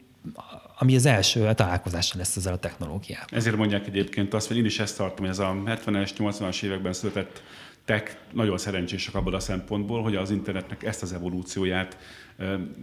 ami 0.80 0.96
az 0.96 1.06
első 1.06 1.54
találkozása 1.54 2.18
lesz 2.18 2.36
ezzel 2.36 2.54
a 2.54 2.58
technológiával. 2.58 3.28
Ezért 3.32 3.56
mondják 3.56 3.88
egyébként 3.88 4.34
azt, 4.34 4.48
hogy 4.48 4.58
én 4.58 4.66
is 4.66 4.80
ezt 4.80 4.98
tartom, 4.98 5.26
hogy 5.26 5.30
ez 5.30 5.40
a 5.40 5.56
70-es, 5.66 6.12
80-as 6.18 6.63
években 6.63 6.94
született 6.94 7.44
tech 7.86 8.16
nagyon 8.34 8.58
szerencsések 8.58 9.16
abban 9.16 9.34
a 9.34 9.40
szempontból, 9.40 10.02
hogy 10.02 10.16
az 10.16 10.32
internetnek 10.32 10.84
ezt 10.84 11.02
az 11.02 11.13
evolúcióját 11.13 11.98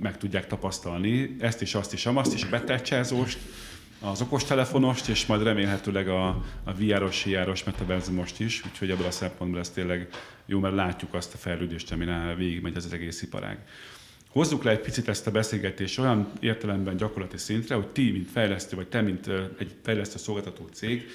meg 0.01 0.17
tudják 0.17 0.47
tapasztalni, 0.47 1.37
ezt 1.41 1.63
is, 1.63 1.75
azt 1.75 1.93
is, 1.93 2.07
azt 2.07 2.35
is, 2.35 2.43
a 2.45 2.49
betelcsázóst, 2.49 3.39
az 4.01 4.21
okostelefonost, 4.21 5.09
és 5.09 5.27
majd 5.27 5.43
remélhetőleg 5.43 6.09
a, 6.09 6.27
a 6.65 6.73
VR-os, 6.73 7.25
VR-os 7.25 7.65
metaverzumost 7.65 8.41
is, 8.41 8.65
úgyhogy 8.67 8.91
ebből 8.91 9.07
a 9.07 9.11
szempontból 9.11 9.61
ez 9.61 9.71
tényleg 9.71 10.09
jó, 10.47 10.61
mert 10.61 10.75
látjuk 10.75 11.15
azt 11.15 11.35
a 11.35 11.37
fejlődést, 11.37 11.93
amin 11.93 12.37
végigmegy 12.37 12.77
az 12.77 12.93
egész 12.93 13.23
iparág. 13.23 13.59
Hozzuk 14.35 14.63
le 14.63 14.71
egy 14.71 14.81
picit 14.81 15.09
ezt 15.09 15.27
a 15.27 15.31
beszélgetést 15.31 15.99
olyan 15.99 16.33
értelemben 16.41 16.97
gyakorlati 16.97 17.37
szintre, 17.37 17.75
hogy 17.75 17.87
ti, 17.87 18.11
mint 18.11 18.31
fejlesztő, 18.31 18.77
vagy 18.77 18.87
te, 18.87 19.01
mint 19.01 19.27
egy 19.59 19.75
fejlesztő 19.83 20.19
szolgáltató 20.19 20.69
cég, 20.73 21.07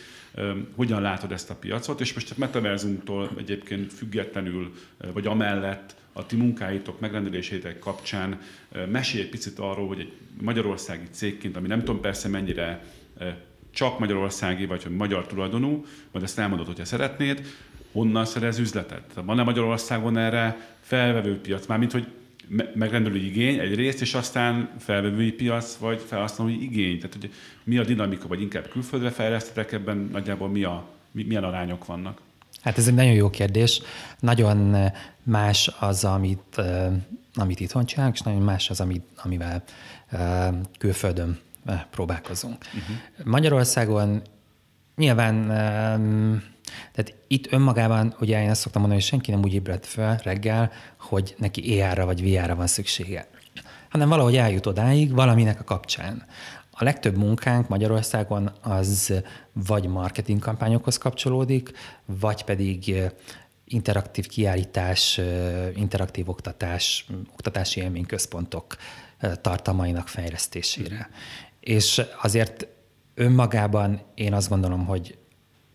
hogyan 0.75 1.01
látod 1.01 1.31
ezt 1.31 1.49
a 1.49 1.55
piacot, 1.55 2.01
és 2.01 2.13
most 2.13 2.31
a 2.31 2.35
metaverzumtól 2.37 3.31
egyébként 3.37 3.93
függetlenül, 3.93 4.73
vagy 5.13 5.27
amellett 5.27 5.95
a 6.13 6.25
ti 6.25 6.35
munkáitok 6.35 6.99
megrendelésétek 6.99 7.79
kapcsán 7.79 8.39
mesélj 8.91 9.23
egy 9.23 9.29
picit 9.29 9.59
arról, 9.59 9.87
hogy 9.87 9.99
egy 9.99 10.13
magyarországi 10.41 11.07
cégként, 11.11 11.57
ami 11.57 11.67
nem 11.67 11.79
tudom 11.79 12.01
persze 12.01 12.27
mennyire 12.27 12.83
csak 13.71 13.99
magyarországi, 13.99 14.65
vagy 14.65 14.83
hogy 14.83 14.95
magyar 14.95 15.27
tulajdonú, 15.27 15.85
vagy 16.11 16.23
ezt 16.23 16.39
elmondod, 16.39 16.65
hogyha 16.65 16.85
szeretnéd, 16.85 17.41
honnan 17.91 18.25
szerez 18.25 18.59
üzletet? 18.59 19.13
Van-e 19.25 19.43
Magyarországon 19.43 20.17
erre 20.17 20.75
felvevő 20.81 21.39
piac? 21.39 21.65
Mármint, 21.65 21.91
hogy 21.91 22.07
megrendelői 22.73 23.25
igény 23.25 23.59
egyrészt, 23.59 24.01
és 24.01 24.13
aztán 24.13 24.69
felvevői 24.79 25.31
piac, 25.31 25.75
vagy 25.75 26.01
felhasználói 26.07 26.63
igény. 26.63 26.99
Tehát, 26.99 27.15
hogy 27.19 27.31
mi 27.63 27.77
a 27.77 27.83
dinamika, 27.83 28.27
vagy 28.27 28.41
inkább 28.41 28.67
külföldre 28.69 29.09
fejlesztetek 29.09 29.71
ebben, 29.71 30.09
nagyjából 30.11 30.49
mi 30.49 30.63
a, 30.63 30.87
milyen 31.11 31.43
arányok 31.43 31.85
vannak? 31.85 32.21
Hát 32.61 32.77
ez 32.77 32.87
egy 32.87 32.93
nagyon 32.93 33.13
jó 33.13 33.29
kérdés. 33.29 33.81
Nagyon 34.19 34.91
más 35.23 35.71
az, 35.79 36.03
amit, 36.03 36.61
amit 37.33 37.59
itthon 37.59 37.85
csinálunk, 37.85 38.15
és 38.15 38.21
nagyon 38.21 38.41
más 38.41 38.69
az, 38.69 38.79
amit, 38.79 39.03
amivel 39.23 39.63
külföldön 40.77 41.39
próbálkozunk. 41.89 42.57
Uh-huh. 42.57 43.25
Magyarországon 43.25 44.21
nyilván 44.95 45.51
tehát 46.91 47.13
itt 47.27 47.51
önmagában, 47.53 48.15
ugye 48.19 48.43
én 48.43 48.49
azt 48.49 48.61
szoktam 48.61 48.81
mondani, 48.81 49.01
hogy 49.01 49.11
senki 49.11 49.31
nem 49.31 49.43
úgy 49.43 49.53
ébredt 49.53 49.85
fel 49.85 50.19
reggel, 50.23 50.71
hogy 50.99 51.35
neki 51.37 51.81
ER-ra 51.81 52.05
vagy 52.05 52.21
VR-ra 52.21 52.55
van 52.55 52.67
szüksége, 52.67 53.27
hanem 53.89 54.09
valahogy 54.09 54.35
eljut 54.35 54.65
odáig 54.65 55.13
valaminek 55.13 55.59
a 55.59 55.63
kapcsán. 55.63 56.25
A 56.71 56.83
legtöbb 56.83 57.17
munkánk 57.17 57.67
Magyarországon 57.67 58.51
az 58.61 59.13
vagy 59.53 59.87
marketing 59.87 60.39
kampányokhoz 60.39 60.97
kapcsolódik, 60.97 61.71
vagy 62.05 62.43
pedig 62.43 62.95
interaktív 63.65 64.27
kiállítás, 64.27 65.21
interaktív 65.75 66.29
oktatás, 66.29 67.05
oktatási 67.31 67.81
élményközpontok 67.81 68.75
tartalmainak 69.41 70.07
fejlesztésére. 70.07 71.09
És 71.59 72.01
azért 72.21 72.67
önmagában 73.13 74.01
én 74.13 74.33
azt 74.33 74.49
gondolom, 74.49 74.85
hogy 74.85 75.17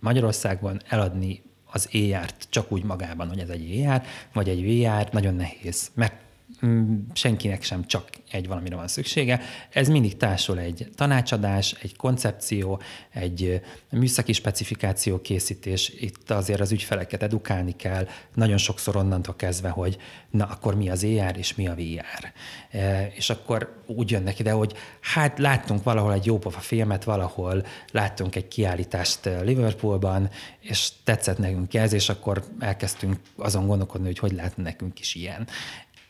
Magyarországon 0.04 0.80
eladni 0.88 1.42
az 1.64 1.88
ER-t 1.92 2.46
csak 2.48 2.72
úgy 2.72 2.84
magában, 2.84 3.28
hogy 3.28 3.38
ez 3.38 3.48
egy 3.48 3.80
ER, 3.80 4.02
vagy 4.32 4.48
egy 4.48 4.62
VR, 4.64 5.08
nagyon 5.12 5.34
nehéz, 5.34 5.90
mert 5.94 6.22
Mm, 6.66 6.98
senkinek 7.12 7.62
sem 7.62 7.86
csak 7.86 8.10
egy 8.34 8.48
valamire 8.48 8.76
van 8.76 8.88
szüksége. 8.88 9.40
Ez 9.70 9.88
mindig 9.88 10.16
társul 10.16 10.58
egy 10.58 10.88
tanácsadás, 10.94 11.74
egy 11.82 11.96
koncepció, 11.96 12.80
egy 13.10 13.60
műszaki 13.90 14.32
specifikáció 14.32 15.20
készítés. 15.20 15.88
Itt 15.88 16.30
azért 16.30 16.60
az 16.60 16.72
ügyfeleket 16.72 17.22
edukálni 17.22 17.76
kell, 17.76 18.08
nagyon 18.34 18.56
sokszor 18.56 18.96
onnantól 18.96 19.34
kezdve, 19.36 19.68
hogy 19.68 19.96
na 20.30 20.44
akkor 20.44 20.74
mi 20.74 20.90
az 20.90 21.04
ER 21.04 21.36
és 21.36 21.54
mi 21.54 21.68
a 21.68 21.74
VR. 21.74 22.32
E, 22.70 23.06
és 23.14 23.30
akkor 23.30 23.82
úgy 23.86 24.10
jönnek 24.10 24.38
ide, 24.38 24.50
hogy 24.50 24.72
hát 25.00 25.38
láttunk 25.38 25.82
valahol 25.82 26.12
egy 26.12 26.26
jópofa 26.26 26.60
filmet, 26.60 27.04
valahol 27.04 27.66
láttunk 27.92 28.36
egy 28.36 28.48
kiállítást 28.48 29.24
Liverpoolban, 29.42 30.30
és 30.60 30.88
tetszett 31.04 31.38
nekünk 31.38 31.74
ez, 31.74 31.92
és 31.92 32.08
akkor 32.08 32.44
elkezdtünk 32.58 33.16
azon 33.36 33.66
gondolkodni, 33.66 34.06
hogy 34.06 34.18
hogy 34.18 34.32
lehet 34.32 34.56
nekünk 34.56 35.00
is 35.00 35.14
ilyen 35.14 35.46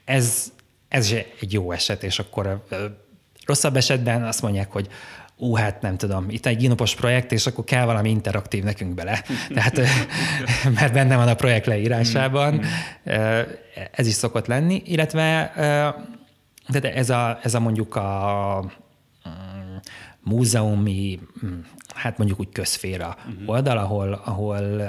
ez, 0.05 0.53
ez 0.95 1.15
egy 1.41 1.53
jó 1.53 1.73
eset, 1.73 2.03
és 2.03 2.19
akkor 2.19 2.65
rosszabb 3.47 3.77
esetben 3.77 4.25
azt 4.25 4.43
mondják, 4.43 4.73
hogy 4.73 4.89
ú, 5.37 5.55
hát 5.55 5.81
nem 5.83 5.97
tudom, 5.97 6.31
itt 6.31 6.47
egy 6.47 6.57
ginopos 6.57 6.95
projekt, 6.95 7.33
és 7.33 7.47
akkor 7.47 7.65
kell 7.65 7.85
valami 7.85 8.11
interaktív 8.11 8.65
nekünk 8.65 8.95
bele. 8.95 9.23
Tehát, 9.55 9.81
mert 10.75 10.93
benne 10.93 11.17
van 11.17 11.29
a 11.29 11.35
projekt 11.35 11.67
leírásában. 11.67 12.61
Ez 13.91 14.07
is 14.07 14.15
szokott 14.15 14.47
lenni, 14.47 14.83
illetve 14.85 15.53
de 16.69 16.95
ez 16.95 17.11
a, 17.11 17.39
ez 17.43 17.55
a 17.55 17.61
mondjuk 17.61 17.97
a 17.97 18.73
mm, 19.29 19.77
múzeumi, 20.21 21.21
mm, 21.47 21.59
hát 21.95 22.19
mondjuk 22.19 22.41
úgy 22.41 22.53
közféra 22.53 23.17
uh-huh. 23.19 23.49
oldal, 23.49 23.79
ahol, 23.79 24.13
ahol 24.25 24.83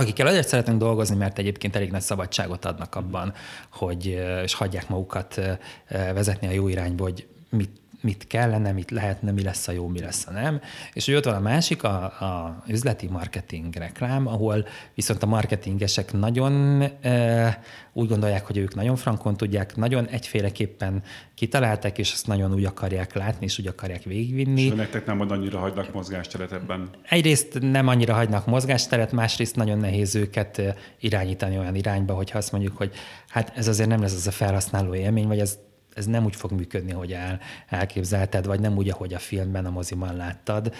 akikkel 0.00 0.26
azért 0.26 0.48
szeretünk 0.48 0.78
dolgozni, 0.78 1.16
mert 1.16 1.38
egyébként 1.38 1.76
elég 1.76 1.90
nagy 1.90 2.00
szabadságot 2.00 2.64
adnak 2.64 2.94
abban, 2.94 3.32
hogy, 3.72 4.06
és 4.42 4.54
hagyják 4.54 4.88
magukat 4.88 5.40
vezetni 5.88 6.46
a 6.46 6.50
jó 6.50 6.68
irányba, 6.68 7.02
hogy 7.02 7.26
mit 7.48 7.79
mit 8.00 8.26
kellene, 8.26 8.72
mit 8.72 8.90
lehetne, 8.90 9.30
mi 9.30 9.42
lesz 9.42 9.68
a 9.68 9.72
jó, 9.72 9.86
mi 9.86 10.00
lesz 10.00 10.26
a 10.26 10.32
nem. 10.32 10.60
És 10.92 11.06
hogy 11.06 11.14
ott 11.14 11.24
van 11.24 11.34
a 11.34 11.40
másik, 11.40 11.82
a, 11.82 12.02
a 12.04 12.62
üzleti 12.66 13.06
marketing 13.06 13.74
reklám, 13.74 14.26
ahol 14.26 14.66
viszont 14.94 15.22
a 15.22 15.26
marketingesek 15.26 16.12
nagyon 16.12 16.82
e, 17.02 17.60
úgy 17.92 18.08
gondolják, 18.08 18.46
hogy 18.46 18.56
ők 18.56 18.74
nagyon 18.74 18.96
frankon 18.96 19.36
tudják, 19.36 19.76
nagyon 19.76 20.06
egyféleképpen 20.06 21.02
kitalálták, 21.34 21.98
és 21.98 22.12
ezt 22.12 22.26
nagyon 22.26 22.54
úgy 22.54 22.64
akarják 22.64 23.14
látni, 23.14 23.44
és 23.44 23.58
úgy 23.58 23.66
akarják 23.66 24.02
végigvinni. 24.02 24.62
És 24.62 24.72
nektek 24.72 25.06
nem 25.06 25.20
annyira 25.20 25.58
hagynak 25.58 25.92
mozgásteret 25.92 26.52
ebben? 26.52 26.90
Egyrészt 27.08 27.58
nem 27.60 27.88
annyira 27.88 28.14
hagynak 28.14 28.46
mozgásteret, 28.46 29.12
másrészt 29.12 29.56
nagyon 29.56 29.78
nehéz 29.78 30.14
őket 30.14 30.62
irányítani 31.00 31.58
olyan 31.58 31.74
irányba, 31.74 32.14
hogyha 32.14 32.38
azt 32.38 32.52
mondjuk, 32.52 32.76
hogy 32.76 32.92
hát 33.28 33.52
ez 33.56 33.68
azért 33.68 33.88
nem 33.88 34.00
lesz 34.00 34.14
az 34.14 34.26
a 34.26 34.30
felhasználó 34.30 34.94
élmény, 34.94 35.26
vagy 35.26 35.38
ez 35.38 35.58
ez 36.00 36.06
nem 36.06 36.24
úgy 36.24 36.36
fog 36.36 36.52
működni, 36.52 36.92
hogy 36.92 37.12
el, 37.12 37.40
elképzelted, 37.68 38.46
vagy 38.46 38.60
nem 38.60 38.76
úgy, 38.76 38.88
ahogy 38.88 39.14
a 39.14 39.18
filmben, 39.18 39.66
a 39.66 39.70
moziban 39.70 40.16
láttad, 40.16 40.74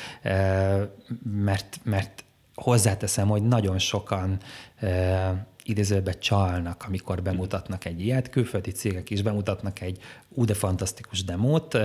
mert, 1.22 1.80
mert 1.82 2.24
hozzáteszem, 2.54 3.28
hogy 3.28 3.42
nagyon 3.42 3.78
sokan 3.78 4.38
idézőben 5.64 6.14
csalnak, 6.18 6.84
amikor 6.86 7.22
bemutatnak 7.22 7.84
egy 7.84 8.00
ilyet. 8.00 8.30
Külföldi 8.30 8.70
cégek 8.70 9.10
is 9.10 9.22
bemutatnak 9.22 9.80
egy 9.80 9.98
ú, 10.28 10.44
de 10.44 10.54
fantasztikus 10.54 11.24
demót, 11.24 11.78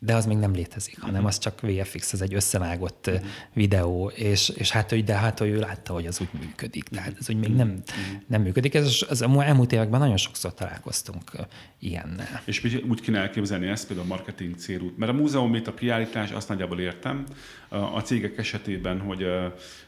de 0.00 0.14
az 0.14 0.26
még 0.26 0.36
nem 0.36 0.52
létezik, 0.52 1.00
hanem 1.00 1.24
az 1.24 1.38
csak 1.38 1.60
VFX, 1.60 2.12
ez 2.12 2.20
egy 2.20 2.34
összevágott 2.34 3.06
uh-huh. 3.06 3.24
videó, 3.52 4.12
és, 4.14 4.48
és 4.48 4.70
hát, 4.70 4.90
hogy 4.90 5.04
de 5.04 5.14
hát, 5.14 5.38
hogy 5.38 5.48
ő 5.48 5.58
látta, 5.58 5.92
hogy 5.92 6.06
az 6.06 6.20
úgy 6.20 6.40
működik. 6.40 6.84
Tehát 6.84 7.14
ez 7.18 7.30
úgy 7.30 7.36
még 7.36 7.54
nem, 7.54 7.68
uh-huh. 7.68 8.22
nem 8.26 8.42
működik. 8.42 8.74
Ez 8.74 8.86
az, 8.86 9.06
az 9.08 9.22
elmúlt 9.22 9.72
években 9.72 10.00
nagyon 10.00 10.16
sokszor 10.16 10.54
találkoztunk 10.54 11.30
ilyennel. 11.78 12.42
És 12.44 12.64
úgy 12.88 13.00
kéne 13.00 13.18
elképzelni 13.18 13.66
ezt 13.66 13.86
például 13.86 14.10
a 14.10 14.14
marketing 14.14 14.56
célút. 14.56 14.98
Mert 14.98 15.12
a 15.12 15.14
múzeum, 15.14 15.60
a 15.66 15.74
kiállítás, 15.74 16.30
azt 16.30 16.48
nagyjából 16.48 16.80
értem. 16.80 17.24
A 17.68 18.00
cégek 18.00 18.38
esetében, 18.38 19.00
hogy 19.00 19.26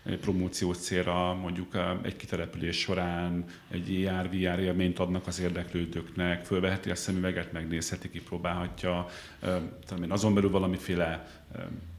egy 0.05 0.19
promóciós 0.19 0.77
célra 0.77 1.35
mondjuk 1.35 1.77
egy 2.03 2.17
kitelepülés 2.17 2.79
során 2.79 3.45
egy 3.71 4.05
AR, 4.07 4.29
VR 4.29 4.59
élményt 4.59 4.99
adnak 4.99 5.27
az 5.27 5.41
érdeklődőknek, 5.41 6.45
fölveheti 6.45 6.91
a 6.91 6.95
szemüveget, 6.95 7.53
megnézheti, 7.53 8.11
kipróbálhatja, 8.11 9.07
tudom 10.03 10.11
én, 10.11 10.11
azon 10.11 10.35
belül 10.35 10.51
valamiféle 10.51 11.27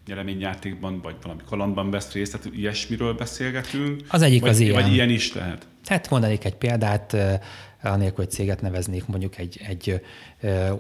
nyereményjátékban, 0.08 1.02
vagy 1.02 1.16
valami 1.22 1.42
kalandban 1.46 1.92
vesz 1.92 2.12
részt, 2.12 2.32
tehát 2.38 2.58
ilyesmiről 2.58 3.14
beszélgetünk. 3.14 4.02
Az 4.08 4.22
egyik 4.22 4.42
vagy, 4.42 4.50
az 4.50 4.60
ilyen. 4.60 4.82
Vagy 4.82 4.94
ilyen 4.94 5.10
is 5.10 5.34
lehet. 5.34 5.68
Hát 5.86 6.10
mondanék 6.10 6.46
egy 6.46 6.56
példát, 6.56 7.16
anélkül, 7.82 8.16
hogy 8.16 8.32
céget 8.32 8.62
neveznék, 8.62 9.06
mondjuk 9.06 9.38
egy, 9.38 9.62
egy 9.68 10.02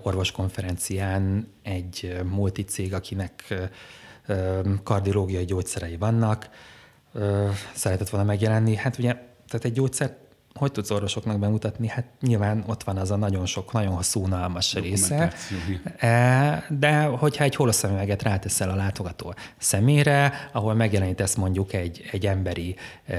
orvoskonferencián 0.02 1.48
egy 1.64 2.18
multicég, 2.30 2.94
akinek 2.94 3.54
kardiológiai 4.84 5.46
gyógyszerei 5.46 5.98
vannak, 5.98 6.50
szeretett 7.74 8.10
volna 8.10 8.26
megjelenni. 8.26 8.76
Hát 8.76 8.98
ugye, 8.98 9.12
tehát 9.48 9.66
egy 9.66 9.74
gyógyszer 9.74 10.18
hogy 10.64 10.72
tudsz 10.72 10.90
orvosoknak 10.90 11.40
bemutatni? 11.40 11.88
Hát 11.88 12.06
nyilván 12.22 12.64
ott 12.68 12.84
van 12.84 12.98
az 12.98 13.12
a 13.12 13.16
nagyon 13.16 13.46
sok, 13.46 13.72
nagyon 13.72 13.94
hosszú, 13.94 14.24
unalmas 14.24 14.74
része. 14.74 15.34
E, 15.98 16.66
de 16.80 17.04
hogyha 17.04 17.44
egy 17.44 17.56
holoszemüveget 17.56 18.24
ráteszel 18.24 18.70
a 18.70 18.76
látogató 18.76 19.34
szemére, 19.58 20.50
ahol 20.52 20.74
megjelenítesz 20.74 21.36
mondjuk 21.36 21.74
egy, 21.74 22.10
egy 22.12 22.26
emberi, 22.26 22.76
e, 23.06 23.18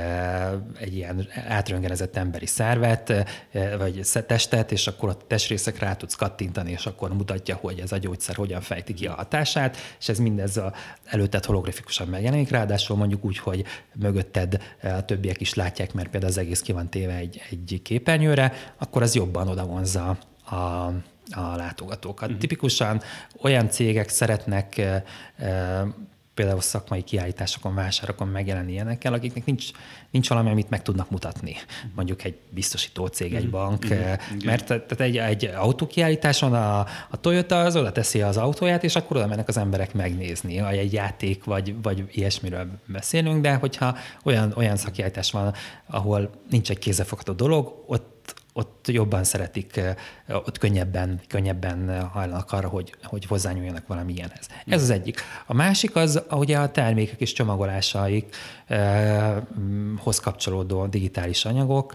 egy 0.78 0.94
ilyen 0.94 1.28
átröngenezett 1.48 2.16
emberi 2.16 2.46
szervet, 2.46 3.10
e, 3.10 3.76
vagy 3.76 4.00
testet, 4.26 4.72
és 4.72 4.86
akkor 4.86 5.08
a 5.08 5.16
testrészekre 5.26 5.86
rá 5.86 5.94
tudsz 5.94 6.14
kattintani, 6.14 6.70
és 6.70 6.86
akkor 6.86 7.14
mutatja, 7.14 7.56
hogy 7.56 7.78
ez 7.78 7.92
a 7.92 7.98
gyógyszer 7.98 8.34
hogyan 8.34 8.60
fejti 8.60 8.94
ki 8.94 9.06
a 9.06 9.12
hatását, 9.12 9.76
és 9.98 10.08
ez 10.08 10.18
mindez 10.18 10.56
a 10.56 10.72
előtted 11.04 11.44
holografikusan 11.44 12.08
megjelenik, 12.08 12.50
ráadásul 12.50 12.96
mondjuk 12.96 13.24
úgy, 13.24 13.38
hogy 13.38 13.64
mögötted 13.92 14.62
a 14.82 15.04
többiek 15.04 15.40
is 15.40 15.54
látják, 15.54 15.92
mert 15.92 16.08
például 16.08 16.32
az 16.32 16.38
egész 16.38 16.60
ki 16.60 16.72
van 16.72 16.90
téve 16.90 17.14
egy, 17.14 17.33
egy 17.50 17.80
képernyőre, 17.82 18.52
akkor 18.78 19.02
az 19.02 19.14
jobban 19.14 19.48
odavonza 19.48 20.18
a, 20.44 20.54
a 20.54 21.56
látogatókat. 21.56 22.26
Uh-huh. 22.28 22.40
Tipikusan 22.40 23.02
olyan 23.42 23.70
cégek 23.70 24.08
szeretnek 24.08 24.78
e, 24.78 25.04
e, 25.36 25.86
például 26.34 26.60
szakmai 26.60 27.02
kiállításokon, 27.02 27.74
vásárokon 27.74 28.28
megjelenni 28.28 28.72
ilyenekkel, 28.72 29.12
akiknek 29.12 29.44
nincs, 29.44 29.70
nincs 30.10 30.28
valami, 30.28 30.50
amit 30.50 30.70
meg 30.70 30.82
tudnak 30.82 31.10
mutatni. 31.10 31.56
Mondjuk 31.94 32.24
egy 32.24 32.38
biztosító 32.50 33.06
cég, 33.06 33.34
egy 33.34 33.42
mhm. 33.42 33.50
bank, 33.50 33.86
mm-hmm. 33.86 34.14
mert 34.44 34.66
tehát 34.66 35.00
egy, 35.00 35.16
egy 35.16 35.44
autókiállításon 35.44 36.54
a, 36.54 36.78
a 37.10 37.20
Toyota 37.20 37.60
az 37.60 37.76
oda 37.76 37.92
teszi 37.92 38.22
az 38.22 38.36
autóját, 38.36 38.84
és 38.84 38.96
akkor 38.96 39.16
oda 39.16 39.26
mennek 39.26 39.48
az 39.48 39.56
emberek 39.56 39.94
megnézni, 39.94 40.60
vagy 40.60 40.76
egy 40.76 40.92
játék, 40.92 41.44
vagy, 41.44 41.74
vagy 41.82 42.04
ilyesmiről 42.10 42.66
beszélünk, 42.86 43.42
de 43.42 43.54
hogyha 43.54 43.96
olyan, 44.24 44.52
olyan 44.56 44.76
szakkiállítás 44.76 45.30
van, 45.30 45.54
ahol 45.86 46.30
nincs 46.50 46.70
egy 46.70 46.78
kézzelfogható 46.78 47.32
dolog, 47.32 47.84
ott 47.86 48.13
ott 48.56 48.88
jobban 48.88 49.24
szeretik, 49.24 49.80
ott 50.28 50.58
könnyebben, 50.58 51.20
könnyebben 51.28 52.08
hajlanak 52.08 52.52
arra, 52.52 52.68
hogy, 52.68 52.94
hogy 53.02 53.24
hozzányúljanak 53.24 53.86
valami 53.86 54.12
ilyenhez. 54.12 54.48
Ez 54.66 54.82
az 54.82 54.90
egyik. 54.90 55.20
A 55.46 55.54
másik 55.54 55.96
az, 55.96 56.22
ugye 56.30 56.58
a 56.58 56.70
termékek 56.70 57.20
és 57.20 57.32
csomagolásaikhoz 57.32 60.18
kapcsolódó 60.22 60.86
digitális 60.86 61.44
anyagok. 61.44 61.94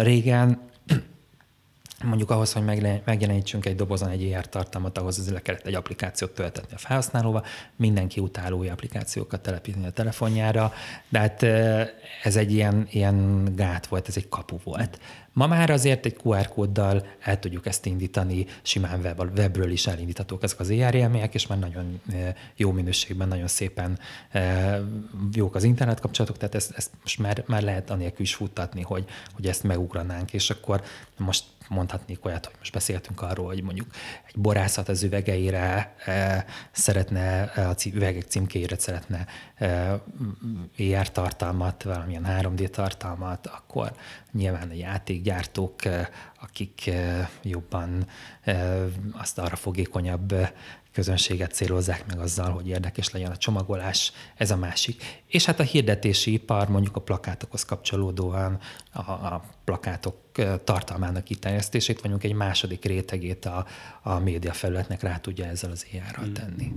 Régen 0.00 0.60
mondjuk 2.04 2.30
ahhoz, 2.30 2.52
hogy 2.52 2.64
megjelenítsünk 3.04 3.66
egy 3.66 3.76
dobozon 3.76 4.08
egy 4.08 4.32
ER 4.32 4.48
tartalmat, 4.48 4.98
ahhoz 4.98 5.18
az 5.18 5.30
le 5.30 5.42
kellett 5.42 5.66
egy 5.66 5.74
applikációt 5.74 6.30
töltetni 6.30 6.74
a 6.74 6.78
felhasználóba, 6.78 7.44
mindenki 7.76 8.20
utáló 8.20 8.58
új 8.58 8.68
applikációkat 8.68 9.40
telepíteni 9.40 9.86
a 9.86 9.90
telefonjára, 9.90 10.72
de 11.08 11.18
hát 11.18 11.42
ez 12.22 12.36
egy 12.36 12.52
ilyen, 12.52 12.86
ilyen 12.90 13.48
gát 13.54 13.86
volt, 13.86 14.08
ez 14.08 14.16
egy 14.16 14.28
kapu 14.28 14.56
volt. 14.64 14.98
Ma 15.34 15.46
már 15.46 15.70
azért 15.70 16.06
egy 16.06 16.16
QR 16.22 16.48
kóddal 16.48 17.06
el 17.20 17.38
tudjuk 17.38 17.66
ezt 17.66 17.86
indítani, 17.86 18.46
simán 18.62 19.00
web, 19.00 19.20
webről 19.36 19.70
is 19.70 19.86
elindíthatók 19.86 20.42
ezek 20.42 20.60
az 20.60 20.70
ERM-ek, 20.70 21.34
és 21.34 21.46
már 21.46 21.58
nagyon 21.58 22.00
jó 22.56 22.72
minőségben, 22.72 23.28
nagyon 23.28 23.46
szépen 23.46 23.98
jók 25.32 25.54
az 25.54 25.64
internet 25.64 26.00
kapcsolatok, 26.00 26.36
tehát 26.36 26.54
ezt, 26.54 26.72
ezt 26.76 26.90
most 27.02 27.18
már, 27.18 27.44
már 27.46 27.62
lehet 27.62 27.90
anélkül 27.90 28.20
is 28.24 28.34
futtatni, 28.34 28.82
hogy, 28.82 29.04
hogy 29.34 29.46
ezt 29.46 29.62
megugranánk, 29.62 30.32
és 30.32 30.50
akkor 30.50 30.82
most 31.16 31.44
mondhatnék 31.68 32.24
olyat, 32.24 32.46
hogy 32.46 32.54
most 32.58 32.72
beszéltünk 32.72 33.22
arról, 33.22 33.46
hogy 33.46 33.62
mondjuk 33.62 33.86
egy 34.26 34.36
borászat 34.36 34.88
az 34.88 35.02
üvegeire 35.02 35.94
e, 36.04 36.44
szeretne, 36.72 37.42
a 37.42 37.74
üvegek 37.92 38.22
címkéjére 38.22 38.78
szeretne 38.78 39.26
e, 39.54 40.00
ER 40.78 41.10
tartalmat, 41.10 41.82
valamilyen 41.82 42.26
3D 42.28 42.68
tartalmat, 42.68 43.46
akkor 43.46 43.92
nyilván 44.32 44.70
a 44.70 44.74
játékgyártók, 44.74 45.80
akik 46.40 46.90
jobban 47.42 48.06
azt 49.12 49.38
arra 49.38 49.56
fogékonyabb 49.56 50.34
közönséget 50.94 51.52
célozzák 51.52 52.06
meg 52.06 52.18
azzal, 52.18 52.50
hogy 52.50 52.68
érdekes 52.68 53.10
legyen 53.10 53.30
a 53.30 53.36
csomagolás, 53.36 54.12
ez 54.36 54.50
a 54.50 54.56
másik. 54.56 55.22
És 55.26 55.44
hát 55.44 55.60
a 55.60 55.62
hirdetési 55.62 56.32
ipar 56.32 56.68
mondjuk 56.68 56.96
a 56.96 57.00
plakátokhoz 57.00 57.64
kapcsolódóan 57.64 58.58
a, 58.92 59.10
a 59.10 59.44
plakátok 59.64 60.16
tartalmának 60.64 61.24
kiterjesztését, 61.24 62.02
mondjuk 62.02 62.24
egy 62.24 62.36
második 62.36 62.84
rétegét 62.84 63.44
a, 63.44 63.66
a 64.02 64.18
média 64.18 64.52
felületnek 64.52 65.02
rá 65.02 65.16
tudja 65.16 65.44
ezzel 65.44 65.70
az 65.70 65.86
éjjáral 65.92 66.24
hmm. 66.24 66.32
tenni. 66.32 66.72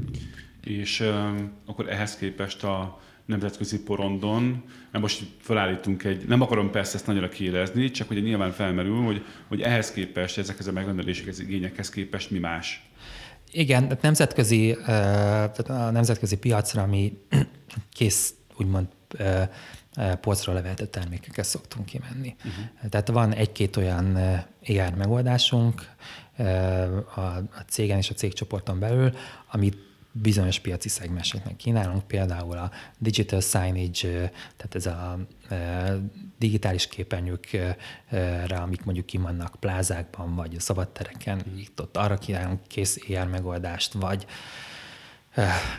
És 0.64 1.00
uh, 1.00 1.40
akkor 1.66 1.90
ehhez 1.90 2.16
képest 2.16 2.64
a 2.64 3.00
nemzetközi 3.26 3.84
porondon, 3.84 4.64
mert 4.92 5.04
most 5.04 5.24
felállítunk 5.40 6.04
egy, 6.04 6.28
nem 6.28 6.42
akarom 6.42 6.72
persze 6.72 6.96
ezt 6.96 7.08
nagyra 7.08 7.30
kiélezni, 7.30 7.92
csak 7.92 8.08
hogy 8.08 8.24
nyilván 8.24 8.52
felmerül, 8.52 9.02
hogy, 9.02 9.26
hogy 9.48 9.62
ehhez 9.62 9.92
képest, 9.92 10.38
ezekhez 10.38 10.68
a 10.68 10.72
megrendelésekhez, 10.72 11.40
igényekhez 11.40 11.90
képest 11.90 12.32
mi 12.32 12.40
más. 12.40 12.90
Igen, 13.52 13.98
nemzetközi, 14.02 14.78
tehát 14.86 15.60
a 15.60 15.92
nemzetközi 15.92 16.36
piacra 16.36 16.86
mi 16.86 17.18
kész, 17.98 18.34
úgymond 18.58 18.88
polcra 20.22 20.54
levehetett 20.54 20.92
termékeket 20.92 21.46
szoktunk 21.46 21.86
kimenni. 21.86 22.36
Uh-huh. 22.38 22.90
Tehát 22.90 23.08
van 23.08 23.34
egy-két 23.34 23.76
olyan 23.78 24.18
ER 24.62 24.96
megoldásunk 24.96 25.90
a, 27.16 27.20
a 27.20 27.64
cégen 27.68 27.98
és 27.98 28.10
a 28.10 28.14
cégcsoporton 28.14 28.80
belül, 28.80 29.14
amit 29.52 29.78
bizonyos 30.22 30.60
piaci 30.60 30.90
szegmenseknek 30.90 31.56
kínálunk, 31.56 32.08
például 32.08 32.58
a 32.58 32.72
digital 32.98 33.42
signage, 33.42 34.32
tehát 34.58 34.76
ez 34.76 34.86
a 34.86 35.20
digitális 36.38 36.88
képernyőkre, 36.88 37.78
amik 38.56 38.84
mondjuk 38.84 39.06
kimannak 39.06 39.56
plázákban, 39.60 40.36
vagy 40.36 40.56
a 40.56 40.60
szabadtereken, 40.60 41.42
itt 41.58 41.82
ott 41.82 41.98
arra 41.98 42.18
kínálunk 42.18 42.60
kész 42.68 43.00
ER 43.10 43.28
megoldást, 43.28 43.94
vagy 43.94 44.26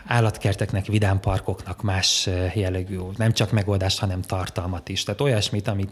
állatkerteknek, 0.06 0.86
vidámparkoknak 0.86 1.82
más 1.82 2.28
jellegű, 2.54 2.98
nem 3.16 3.32
csak 3.32 3.52
megoldást, 3.52 3.98
hanem 3.98 4.22
tartalmat 4.22 4.88
is. 4.88 5.02
Tehát 5.02 5.20
olyasmit, 5.20 5.68
amit, 5.68 5.90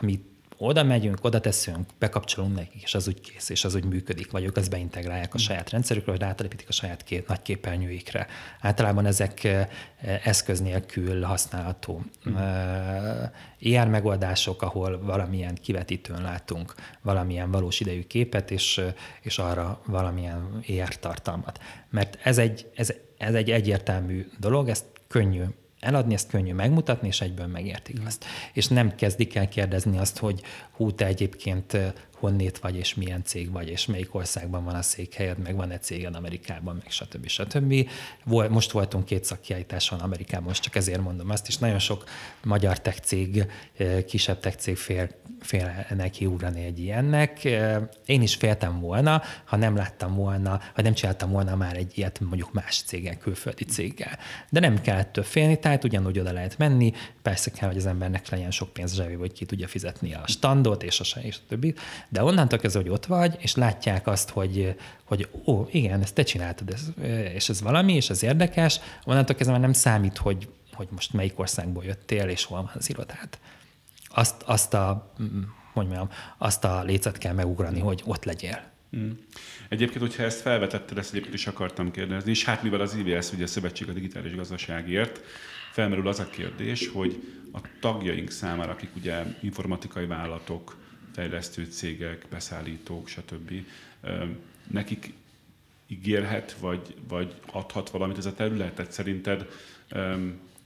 amit 0.00 0.33
oda 0.64 0.82
megyünk, 0.82 1.18
oda 1.24 1.40
teszünk, 1.40 1.86
bekapcsolunk 1.98 2.54
nekik, 2.54 2.82
és 2.82 2.94
az 2.94 3.08
úgy 3.08 3.20
kész, 3.20 3.48
és 3.48 3.64
az 3.64 3.74
úgy 3.74 3.84
működik, 3.84 4.30
vagy 4.30 4.44
ők 4.44 4.56
azt 4.56 4.70
beintegrálják 4.70 5.34
a 5.34 5.38
saját 5.38 5.70
rendszerükre, 5.70 6.10
vagy 6.10 6.20
rátelepítik 6.20 6.68
a 6.68 6.72
saját 6.72 7.04
két 7.04 7.28
nagy 7.28 7.42
képernyőikre. 7.42 8.26
Általában 8.60 9.06
ezek 9.06 9.48
eszköz 10.24 10.60
nélkül 10.60 11.22
használható 11.22 12.02
hmm. 12.22 12.36
ER 13.60 13.88
megoldások, 13.88 14.62
ahol 14.62 15.00
valamilyen 15.00 15.54
kivetítőn 15.54 16.22
látunk 16.22 16.74
valamilyen 17.02 17.50
valós 17.50 17.80
idejű 17.80 18.02
képet, 18.02 18.50
és, 18.50 18.80
és 19.22 19.38
arra 19.38 19.80
valamilyen 19.86 20.64
ER 20.68 20.96
tartalmat. 20.98 21.60
Mert 21.90 22.18
ez 22.22 22.38
egy, 22.38 22.70
ez, 22.74 22.92
ez 23.18 23.34
egy 23.34 23.50
egyértelmű 23.50 24.28
dolog, 24.38 24.68
ezt 24.68 24.84
könnyű 25.08 25.44
eladni, 25.84 26.14
ezt 26.14 26.28
könnyű 26.28 26.52
megmutatni, 26.52 27.08
és 27.08 27.20
egyből 27.20 27.46
megértik 27.46 27.96
azt. 28.06 28.24
És 28.52 28.68
nem 28.68 28.94
kezdik 28.94 29.34
el 29.34 29.48
kérdezni 29.48 29.98
azt, 29.98 30.18
hogy 30.18 30.40
hú, 30.70 30.92
te 30.92 31.06
egyébként 31.06 31.76
honnét 32.24 32.58
vagy, 32.58 32.76
és 32.76 32.94
milyen 32.94 33.24
cég 33.24 33.50
vagy, 33.50 33.68
és 33.68 33.86
melyik 33.86 34.14
országban 34.14 34.64
van 34.64 34.74
a 34.74 34.82
székhelyed, 34.82 35.38
meg 35.38 35.56
van-e 35.56 35.78
céged 35.78 36.14
Amerikában, 36.14 36.74
meg 36.74 36.90
stb. 36.90 37.26
stb. 37.26 37.88
Most 38.24 38.70
voltunk 38.70 39.04
két 39.04 39.24
szakkiállításon 39.24 39.98
Amerikában, 39.98 40.46
most 40.46 40.62
csak 40.62 40.76
ezért 40.76 41.00
mondom 41.00 41.30
azt, 41.30 41.48
és 41.48 41.58
nagyon 41.58 41.78
sok 41.78 42.04
magyar 42.42 42.80
tech 42.80 42.98
cég, 42.98 43.46
kisebb 44.06 44.40
tech 44.40 44.56
cég 44.56 44.76
fél, 44.76 45.08
fél 45.40 45.86
neki 45.96 46.26
ugrani 46.26 46.64
egy 46.64 46.78
ilyennek. 46.78 47.44
Én 48.06 48.22
is 48.22 48.34
féltem 48.34 48.80
volna, 48.80 49.22
ha 49.44 49.56
nem 49.56 49.76
láttam 49.76 50.14
volna, 50.14 50.60
vagy 50.74 50.84
nem 50.84 50.94
csináltam 50.94 51.30
volna 51.30 51.56
már 51.56 51.76
egy 51.76 51.98
ilyet 51.98 52.20
mondjuk 52.20 52.52
más 52.52 52.82
céggel, 52.86 53.16
külföldi 53.16 53.64
céggel. 53.64 54.18
De 54.50 54.60
nem 54.60 54.80
kell 54.80 54.96
ettől 54.96 55.24
félni, 55.24 55.58
tehát 55.58 55.84
ugyanúgy 55.84 56.18
oda 56.18 56.32
lehet 56.32 56.58
menni, 56.58 56.92
persze 57.22 57.50
kell, 57.50 57.68
hogy 57.68 57.76
az 57.76 57.86
embernek 57.86 58.28
legyen 58.28 58.50
sok 58.50 58.72
pénz 58.72 58.94
zsebébe, 58.94 59.18
hogy 59.18 59.32
ki 59.32 59.44
tudja 59.44 59.68
fizetni 59.68 60.14
a 60.14 60.22
standot 60.26 60.82
és 60.82 61.00
a, 61.00 61.18
és 61.20 61.36
a 61.36 61.46
többi, 61.48 61.74
de 62.14 62.22
onnantól 62.22 62.58
kezdve, 62.58 62.80
hogy 62.80 62.90
ott 62.90 63.06
vagy, 63.06 63.36
és 63.38 63.54
látják 63.54 64.06
azt, 64.06 64.30
hogy, 64.30 64.74
hogy 65.04 65.28
ó, 65.46 65.68
igen, 65.70 66.00
ezt 66.00 66.14
te 66.14 66.22
csináltad, 66.22 66.70
ez, 66.70 67.04
és 67.34 67.48
ez 67.48 67.62
valami, 67.62 67.94
és 67.94 68.10
ez 68.10 68.22
érdekes, 68.22 68.80
onnantól 69.04 69.36
kezdve 69.36 69.52
már 69.52 69.64
nem 69.64 69.72
számít, 69.72 70.16
hogy, 70.16 70.48
hogy 70.72 70.88
most 70.90 71.12
melyik 71.12 71.38
országból 71.38 71.84
jöttél, 71.84 72.28
és 72.28 72.44
hol 72.44 72.62
van 72.62 72.70
az 72.74 72.88
irodát. 72.88 73.38
Azt, 74.08 74.42
azt 74.42 74.74
a, 74.74 75.12
hogy 75.72 75.86
mondjam, 75.86 76.08
azt 76.38 76.64
a 76.64 76.82
lécet 76.82 77.18
kell 77.18 77.32
megugrani, 77.32 77.80
hogy 77.80 78.02
ott 78.04 78.24
legyél. 78.24 78.62
Mm. 78.96 79.10
Egyébként, 79.68 80.00
hogyha 80.00 80.22
ezt 80.22 80.40
felvetetted, 80.40 80.98
ezt 80.98 81.10
egyébként 81.10 81.34
is 81.34 81.46
akartam 81.46 81.90
kérdezni, 81.90 82.30
és 82.30 82.44
hát 82.44 82.62
mivel 82.62 82.80
az 82.80 82.94
IVS, 82.94 83.32
ugye 83.32 83.44
a 83.44 83.46
Szövetség 83.46 83.88
a 83.88 83.92
Digitális 83.92 84.34
Gazdaságért, 84.34 85.20
felmerül 85.72 86.08
az 86.08 86.18
a 86.18 86.28
kérdés, 86.28 86.88
hogy 86.88 87.22
a 87.52 87.58
tagjaink 87.80 88.30
számára, 88.30 88.72
akik 88.72 88.90
ugye 88.96 89.22
informatikai 89.40 90.06
vállalatok, 90.06 90.82
fejlesztő 91.14 91.64
cégek, 91.64 92.26
beszállítók, 92.30 93.08
stb. 93.08 93.52
Nekik 94.70 95.12
ígérhet, 95.86 96.56
vagy, 96.60 96.94
vagy 97.08 97.34
adhat 97.52 97.90
valamit 97.90 98.18
ez 98.18 98.26
a 98.26 98.34
terület? 98.34 98.74
Tehát 98.74 98.92
szerinted, 98.92 99.48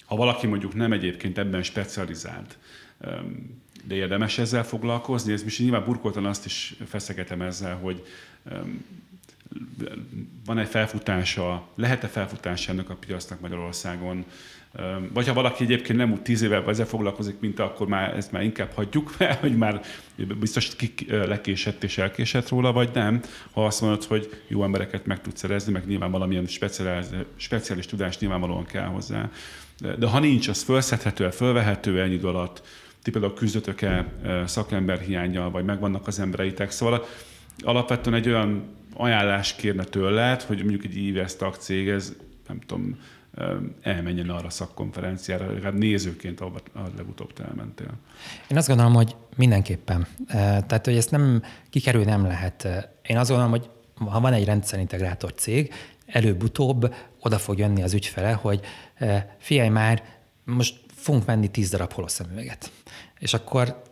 ha 0.04 0.16
valaki 0.16 0.46
mondjuk 0.46 0.74
nem 0.74 0.92
egyébként 0.92 1.38
ebben 1.38 1.62
specializált, 1.62 2.58
de 3.84 3.94
érdemes 3.94 4.38
ezzel 4.38 4.64
foglalkozni, 4.64 5.32
ez 5.32 5.42
most 5.42 5.58
nyilván 5.58 5.84
burkoltan 5.84 6.26
azt 6.26 6.44
is 6.44 6.74
feszegetem 6.86 7.42
ezzel, 7.42 7.76
hogy 7.76 8.06
van-e 10.44 10.64
felfutása, 10.64 11.68
lehet-e 11.74 12.06
felfutása 12.06 12.72
ennek 12.72 12.90
a 12.90 12.94
piacnak 12.94 13.40
Magyarországon, 13.40 14.24
vagy 15.12 15.26
ha 15.26 15.34
valaki 15.34 15.64
egyébként 15.64 15.98
nem 15.98 16.12
úgy 16.12 16.22
tíz 16.22 16.42
évvel 16.42 16.64
ezzel 16.68 16.86
foglalkozik, 16.86 17.40
mint 17.40 17.58
akkor 17.58 17.86
már 17.86 18.16
ezt 18.16 18.32
már 18.32 18.42
inkább 18.42 18.72
hagyjuk 18.74 19.08
fel, 19.18 19.36
hogy 19.40 19.56
már 19.56 19.80
biztos 20.38 20.76
ki 20.76 20.94
lekésett 21.08 21.84
és 21.84 21.98
elkésett 21.98 22.48
róla, 22.48 22.72
vagy 22.72 22.90
nem. 22.94 23.20
Ha 23.52 23.66
azt 23.66 23.80
mondod, 23.80 24.04
hogy 24.04 24.42
jó 24.48 24.64
embereket 24.64 25.06
meg 25.06 25.20
tudsz 25.20 25.40
szerezni, 25.40 25.72
meg 25.72 25.86
nyilván 25.86 26.10
valamilyen 26.10 26.46
speciális, 26.46 27.06
speciális 27.36 27.86
tudás 27.86 28.18
nyilvánvalóan 28.18 28.64
kell 28.64 28.86
hozzá. 28.86 29.30
De 29.98 30.06
ha 30.06 30.18
nincs, 30.18 30.48
az 30.48 30.62
felszedhető, 30.62 31.30
felvehető 31.30 32.00
ennyi 32.00 32.14
idő 32.14 32.26
alatt, 32.26 32.62
ti 33.02 33.10
például 33.10 33.34
küzdötök-e 33.34 34.12
szakember 34.46 35.00
hiányjal, 35.00 35.50
vagy 35.50 35.64
megvannak 35.64 36.06
az 36.06 36.20
embereitek. 36.20 36.70
Szóval 36.70 37.06
alapvetően 37.58 38.16
egy 38.16 38.28
olyan 38.28 38.76
ajánlás 38.94 39.54
kérne 39.54 39.84
tőled, 39.84 40.42
hogy 40.42 40.58
mondjuk 40.58 40.84
egy 40.84 40.96
IVS 40.96 41.32
cég, 41.58 41.88
ez 41.88 42.16
nem 42.48 42.60
tudom, 42.60 42.98
elmenjen 43.82 44.30
arra 44.30 44.46
a 44.46 44.50
szakkonferenciára, 44.50 45.52
legalább 45.52 45.78
nézőként, 45.78 46.40
ahol 46.40 46.60
a 46.74 46.80
legutóbb 46.96 47.32
te 47.32 47.44
elmentél. 47.44 47.90
Én 48.50 48.56
azt 48.56 48.68
gondolom, 48.68 48.94
hogy 48.94 49.16
mindenképpen. 49.36 50.06
Tehát, 50.26 50.84
hogy 50.84 50.96
ezt 50.96 51.10
nem 51.10 51.42
kikerül 51.70 52.04
nem 52.04 52.22
lehet. 52.22 52.68
Én 53.02 53.16
azt 53.16 53.28
gondolom, 53.28 53.52
hogy 53.52 53.70
ha 53.94 54.20
van 54.20 54.32
egy 54.32 54.44
rendszerintegrátor 54.44 55.34
cég, 55.34 55.72
előbb-utóbb 56.06 56.94
oda 57.20 57.38
fog 57.38 57.58
jönni 57.58 57.82
az 57.82 57.94
ügyfele, 57.94 58.32
hogy 58.32 58.60
figyelj 59.38 59.68
már, 59.68 60.02
most 60.44 60.80
fogunk 60.94 61.24
venni 61.24 61.48
tíz 61.50 61.70
darab 61.70 61.92
holoszemüveget. 61.92 62.70
És 63.18 63.34
akkor 63.34 63.82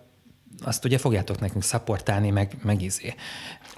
azt 0.64 0.84
ugye 0.84 0.98
fogjátok 0.98 1.40
nekünk 1.40 1.62
szaportálni, 1.62 2.30
meg, 2.30 2.52
meg 2.62 2.82
izé. 2.82 3.14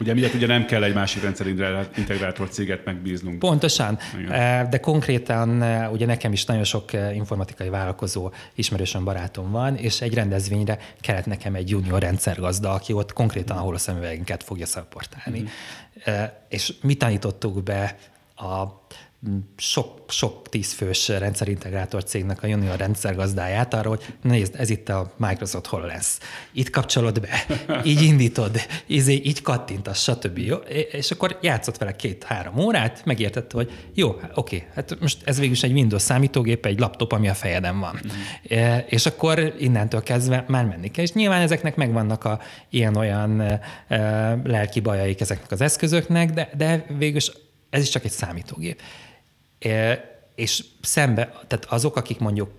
Ugye 0.01 0.15
miért 0.15 0.35
ugye 0.35 0.47
nem 0.47 0.65
kell 0.65 0.83
egy 0.83 0.95
másik 0.95 1.23
rendszerintegrátor 1.23 2.49
céget 2.49 2.85
megbíznunk. 2.85 3.39
Pontosan, 3.39 3.99
Igen. 4.19 4.33
Eh, 4.33 4.69
de 4.69 4.81
konkrétan 4.81 5.63
eh, 5.63 5.93
ugye 5.93 6.07
nekem 6.07 6.33
is 6.33 6.45
nagyon 6.45 6.65
sok 6.65 6.93
eh, 6.93 7.17
informatikai 7.17 7.69
vállalkozó 7.69 8.33
ismerősöm 8.55 9.05
barátom 9.05 9.51
van, 9.51 9.77
és 9.77 10.01
egy 10.01 10.15
rendezvényre 10.15 10.79
kellett 11.01 11.27
nekem 11.27 11.55
egy 11.55 11.71
junior 11.71 12.01
rendszergazda, 12.01 12.73
aki 12.73 12.93
ott 12.93 13.13
konkrétan 13.13 13.57
ahol 13.57 13.75
a 13.75 13.79
szemüvegünket 13.79 14.43
fogja 14.43 14.67
szaportálni. 14.67 15.41
Mm. 15.41 15.45
És 16.49 16.75
mi 16.83 16.95
tanítottuk 16.95 17.63
be 17.63 17.97
a 18.37 18.65
sok, 19.57 20.05
sok 20.09 20.49
tízfős 20.49 21.09
rendszerintegrátor 21.09 22.05
cégnek 22.05 22.43
a 22.43 22.47
junior 22.47 22.77
rendszergazdáját 22.77 23.75
arra, 23.75 23.89
hogy 23.89 24.15
nézd, 24.23 24.55
ez 24.59 24.71
itt 24.71 24.89
a 24.89 25.13
Microsoft 25.17 25.71
lesz. 25.73 26.19
Itt 26.53 26.71
kapcsolod 26.71 27.21
be, 27.21 27.47
így 27.91 28.03
indítod, 28.03 28.61
így, 28.87 29.09
így 29.09 29.43
kattintasz, 29.43 30.03
stb. 30.03 30.39
Jó? 30.39 30.57
És 30.93 31.11
akkor 31.11 31.39
játszott 31.43 31.77
vele 31.77 31.97
két-három 31.97 32.59
órát, 32.59 33.05
megértette, 33.05 33.57
hogy 33.57 33.73
jó, 33.95 34.21
oké, 34.35 34.67
hát 34.75 35.01
most 35.01 35.19
ez 35.25 35.39
végül 35.39 35.53
is 35.53 35.63
egy 35.63 35.73
Windows 35.73 36.03
számítógép, 36.03 36.67
egy 36.67 36.79
laptop, 36.79 37.13
ami 37.13 37.29
a 37.29 37.35
fejeden 37.35 37.81
van. 37.81 38.01
Mm. 38.05 38.77
És 38.89 39.07
akkor 39.07 39.55
innentől 39.59 40.03
kezdve 40.03 40.45
már 40.49 40.65
menni 40.65 40.91
kell. 40.91 41.05
És 41.05 41.13
nyilván 41.13 41.43
ezeknek 41.43 41.77
megvannak 41.77 42.25
a 42.25 42.41
ilyen-olyan 42.71 43.61
lelki 44.45 44.81
bajaik 44.81 45.21
ezeknek 45.21 45.51
az 45.51 45.61
eszközöknek, 45.61 46.31
de, 46.31 46.51
de 46.57 46.87
végül 46.99 47.17
is 47.17 47.31
ez 47.71 47.83
is 47.83 47.89
csak 47.89 48.05
egy 48.05 48.11
számítógép. 48.11 48.81
És 50.35 50.65
szembe, 50.81 51.33
tehát 51.47 51.65
azok, 51.65 51.97
akik 51.97 52.19
mondjuk 52.19 52.51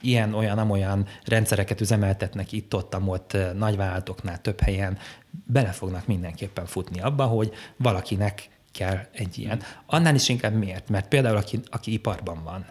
ilyen, 0.00 0.34
olyan, 0.34 0.58
amolyan 0.58 1.06
rendszereket 1.24 1.80
üzemeltetnek 1.80 2.52
itt-ott, 2.52 2.96
ott 3.06 3.36
nagyvállalatoknál 3.54 4.40
több 4.40 4.60
helyen, 4.60 4.98
bele 5.44 5.70
fognak 5.70 6.06
mindenképpen 6.06 6.66
futni 6.66 7.00
abba, 7.00 7.24
hogy 7.24 7.52
valakinek 7.76 8.48
kell 8.72 8.98
egy 9.12 9.38
ilyen. 9.38 9.62
Annál 9.86 10.14
is 10.14 10.28
inkább 10.28 10.54
miért? 10.54 10.88
Mert 10.88 11.08
például 11.08 11.36
aki, 11.36 11.60
aki 11.70 11.92
iparban 11.92 12.42
van, 12.44 12.66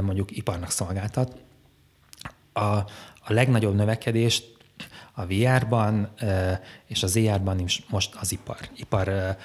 mondjuk 0.00 0.36
iparnak 0.36 0.70
szolgáltat, 0.70 1.36
a, 2.52 2.60
a 3.24 3.32
legnagyobb 3.32 3.74
növekedést 3.74 4.56
a 5.12 5.26
VR-ban 5.26 6.08
és 6.86 7.02
az 7.02 7.16
ER-ban 7.16 7.58
is 7.58 7.82
most 7.88 8.14
az 8.20 8.32
ipar, 8.32 8.58
ipar 8.76 9.36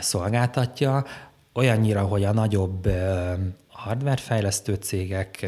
szolgáltatja, 0.00 1.04
olyannyira, 1.58 2.02
hogy 2.02 2.24
a 2.24 2.32
nagyobb 2.32 2.88
hardware 3.68 4.16
fejlesztő 4.16 4.74
cégek, 4.74 5.46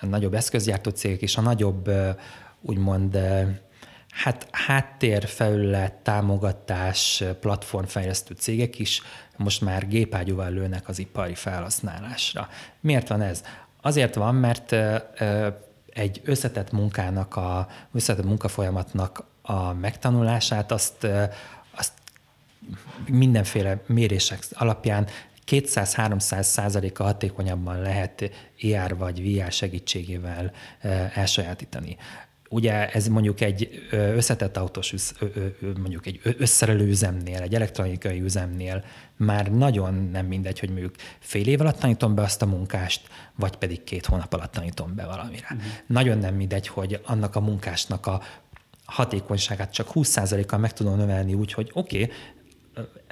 a 0.00 0.06
nagyobb 0.06 0.34
eszközgyártó 0.34 0.90
cégek 0.90 1.22
és 1.22 1.36
a 1.36 1.40
nagyobb 1.40 1.90
úgymond 2.60 3.18
hát 4.08 4.48
háttérfelület, 4.50 5.92
támogatás, 5.92 7.24
platformfejlesztő 7.40 8.34
cégek 8.34 8.78
is 8.78 9.02
most 9.36 9.60
már 9.60 9.88
gépágyúval 9.88 10.50
lőnek 10.50 10.88
az 10.88 10.98
ipari 10.98 11.34
felhasználásra. 11.34 12.48
Miért 12.80 13.08
van 13.08 13.22
ez? 13.22 13.42
Azért 13.82 14.14
van, 14.14 14.34
mert 14.34 14.76
egy 15.92 16.20
összetett 16.24 16.72
munkának, 16.72 17.36
a 17.36 17.68
összetett 17.92 18.24
munkafolyamatnak 18.24 19.24
a 19.42 19.72
megtanulását, 19.72 20.72
azt 20.72 21.06
mindenféle 23.08 23.82
mérések 23.86 24.38
alapján 24.52 25.06
200-300 25.46 26.42
százaléka 26.42 27.04
hatékonyabban 27.04 27.80
lehet 27.80 28.30
IR 28.56 28.96
vagy 28.96 29.22
VR 29.22 29.52
segítségével 29.52 30.52
elsajátítani. 31.14 31.96
Ugye 32.48 32.90
ez 32.90 33.08
mondjuk 33.08 33.40
egy 33.40 33.86
összetett 33.90 34.56
autós, 34.56 34.94
mondjuk 35.60 36.06
egy 36.06 36.20
összerelő 36.22 36.86
üzemnél, 36.86 37.40
egy 37.40 37.54
elektronikai 37.54 38.20
üzemnél 38.20 38.84
már 39.16 39.52
nagyon 39.52 39.94
nem 39.94 40.26
mindegy, 40.26 40.58
hogy 40.58 40.68
mondjuk 40.68 40.94
fél 41.18 41.46
év 41.46 41.60
alatt 41.60 41.78
tanítom 41.78 42.14
be 42.14 42.22
azt 42.22 42.42
a 42.42 42.46
munkást, 42.46 43.08
vagy 43.34 43.56
pedig 43.56 43.84
két 43.84 44.06
hónap 44.06 44.32
alatt 44.32 44.52
tanítom 44.52 44.94
be 44.94 45.06
valamire. 45.06 45.48
Uh-huh. 45.50 45.72
Nagyon 45.86 46.18
nem 46.18 46.34
mindegy, 46.34 46.68
hogy 46.68 47.00
annak 47.04 47.36
a 47.36 47.40
munkásnak 47.40 48.06
a 48.06 48.22
hatékonyságát 48.84 49.72
csak 49.72 49.90
20%-kal 49.94 50.58
meg 50.58 50.72
tudom 50.72 50.96
növelni 50.96 51.34
úgy, 51.34 51.52
hogy 51.52 51.70
oké, 51.72 52.02
okay, 52.02 52.16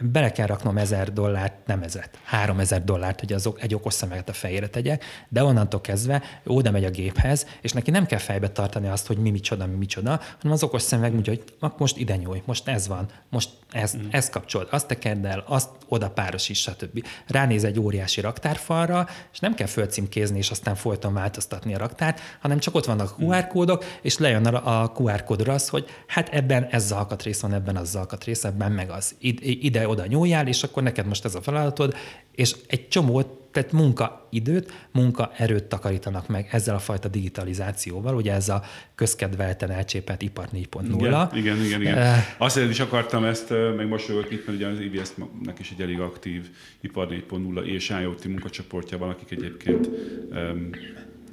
bele 0.03 0.33
kell 0.33 0.47
raknom 0.47 0.79
ezer 0.79 1.13
dollárt, 1.13 1.67
nem 1.67 1.83
ezret, 1.83 2.19
három 2.25 2.61
ezer 2.61 2.85
dollárt, 2.85 3.21
hogy 3.21 3.33
azok 3.33 3.63
egy 3.63 3.75
okos 3.75 3.95
szemeget 3.95 4.29
a 4.29 4.33
fejére 4.33 4.67
tegyek, 4.67 5.05
de 5.29 5.45
onnantól 5.45 5.81
kezdve 5.81 6.23
ő 6.43 6.51
oda 6.51 6.71
megy 6.71 6.85
a 6.85 6.91
géphez, 6.91 7.47
és 7.61 7.73
neki 7.73 7.91
nem 7.91 8.07
kell 8.07 8.19
fejbe 8.19 8.49
tartani 8.49 8.89
azt, 8.89 9.07
hogy 9.07 9.17
mi 9.17 9.31
micsoda, 9.31 9.67
mi 9.67 9.75
micsoda, 9.75 10.11
hanem 10.11 10.53
az 10.53 10.63
okos 10.63 10.83
szemeg 10.83 11.13
mondja, 11.13 11.33
hogy 11.33 11.73
most 11.79 11.97
ide 11.97 12.17
nyúj, 12.17 12.43
most 12.45 12.69
ez 12.69 12.89
van, 12.89 13.07
most 13.29 13.51
ez, 13.73 13.97
mm. 13.97 14.01
ezt 14.11 14.31
kapcsolod, 14.31 14.69
azt 14.71 14.87
tekerd 14.87 15.25
el, 15.25 15.45
azt 15.47 15.69
oda 15.89 16.11
párosít, 16.11 16.57
stb. 16.57 17.07
Ránéz 17.27 17.65
egy 17.65 17.79
óriási 17.79 18.21
raktárfalra, 18.21 19.09
és 19.33 19.39
nem 19.39 19.55
kell 19.55 19.67
fölcímkézni, 19.67 20.39
és 20.39 20.51
aztán 20.51 20.75
folyton 20.75 21.15
változtatni 21.15 21.75
a 21.75 21.79
raktárt, 21.79 22.21
hanem 22.41 22.59
csak 22.59 22.75
ott 22.75 22.85
vannak 22.85 23.11
a 23.11 23.23
QR 23.23 23.47
kódok, 23.47 23.85
és 24.03 24.19
lejön 24.19 24.47
a 24.47 24.93
QR 24.97 25.25
kódra 25.25 25.53
az, 25.53 25.69
hogy 25.69 25.87
hát 26.07 26.29
ebben 26.29 26.65
ez 26.71 26.83
az 26.83 26.93
alkatrész 26.93 27.41
van, 27.41 27.53
ebben 27.53 27.77
az 27.77 27.97
alkatrész, 27.97 28.45
ebben 28.45 28.73
meg 28.73 28.91
az. 28.91 29.15
Ide-oda 29.61 30.07
nyúljál, 30.07 30.47
és 30.47 30.63
akkor 30.63 30.83
neked 30.83 31.07
most 31.07 31.25
ez 31.25 31.35
a 31.35 31.43
feladatod, 31.43 31.95
és 32.35 32.55
egy 32.67 32.89
csomó 32.89 33.23
tehát 33.53 33.73
munkaidőt, 33.73 34.73
munkaerőt 34.93 35.65
takarítanak 35.65 36.29
meg 36.29 36.49
ezzel 36.51 36.75
a 36.75 36.79
fajta 36.79 37.09
digitalizációval, 37.09 38.15
ugye 38.15 38.33
ez 38.33 38.49
a 38.49 38.63
közkedvelten 38.95 39.71
elcsépelt 39.71 40.23
ipar 40.23 40.49
4.0. 40.53 40.57
Igen, 40.93 41.31
igen, 41.35 41.65
igen. 41.65 41.81
igen. 41.81 41.97
Uh, 41.97 42.17
Azt 42.39 42.57
is 42.57 42.81
akartam 42.81 43.25
ezt, 43.25 43.51
meg 43.77 43.89
most 43.89 44.09
jövök 44.09 44.31
itt, 44.31 44.47
mert 44.47 44.59
ugye 44.59 44.67
az 44.67 44.81
IBS-nek 44.81 45.59
is 45.59 45.71
egy 45.71 45.81
elég 45.81 46.01
aktív 46.01 46.51
ipar 46.81 47.09
4.0 47.09 47.65
és 47.65 47.95
IoT 48.01 48.25
munkacsoportja 48.25 48.99
van, 48.99 49.09
akik 49.09 49.31
egyébként 49.31 49.89
um, 50.31 50.71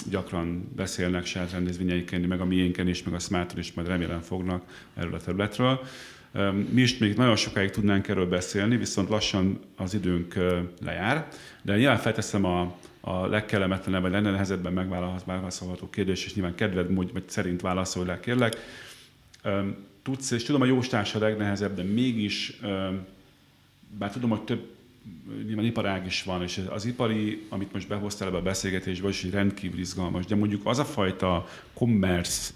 gyakran 0.10 0.71
beszélnek 0.75 1.25
saját 1.25 1.51
rendezvényeiken, 1.51 2.21
meg 2.21 2.41
a 2.41 2.45
miénken 2.45 2.88
is, 2.88 3.03
meg 3.03 3.13
a 3.13 3.19
Smarton 3.19 3.60
is, 3.60 3.73
majd 3.73 3.88
remélem 3.88 4.21
fognak 4.21 4.63
erről 4.95 5.13
a 5.13 5.19
területről. 5.19 5.79
Mi 6.72 6.82
is 6.82 6.98
még 6.98 7.15
nagyon 7.15 7.36
sokáig 7.36 7.70
tudnánk 7.70 8.08
erről 8.08 8.28
beszélni, 8.28 8.78
viszont 8.78 9.10
lassan 9.10 9.60
az 9.76 9.94
időnk 9.94 10.36
lejár, 10.82 11.28
de 11.62 11.78
nyilván 11.78 11.98
felteszem 11.98 12.46
a, 12.46 12.78
a 13.00 13.28
legkellemetlenebb, 13.28 14.02
vagy 14.02 14.12
legnehezebben 14.12 14.74
megválaszolható 14.74 15.89
kérdés, 15.89 16.26
és 16.26 16.34
nyilván 16.34 16.56
kedved 16.56 16.94
vagy 16.94 17.24
szerint 17.26 17.62
válaszolj 17.62 18.06
le, 18.06 18.20
kérlek. 18.20 18.56
Tudsz, 20.02 20.32
és 20.32 20.44
tudom, 20.44 20.62
a 20.62 20.65
jóstás 20.65 21.15
a 21.15 21.20
legnehezebb, 21.20 21.76
de 21.76 21.84
mégis, 21.84 22.60
bár 23.98 24.12
tudom, 24.12 24.30
hogy 24.30 24.42
több 24.42 24.78
nyilván 25.46 25.65
iparág 25.65 26.06
is 26.06 26.24
van, 26.24 26.44
és 26.44 26.62
az 26.70 26.86
ipari, 26.86 27.46
amit 27.50 27.74
most 27.74 27.88
behoztál 27.88 28.28
ebbe 28.28 28.38
a 28.38 28.42
beszélgetésbe, 28.42 29.10
is 29.10 29.24
rendkívül 29.32 29.80
izgalmas, 29.80 30.26
de 30.26 30.36
mondjuk 30.36 30.65
az 30.65 30.80
a 30.80 30.86
fajta 30.86 31.48
commerce, 31.74 32.54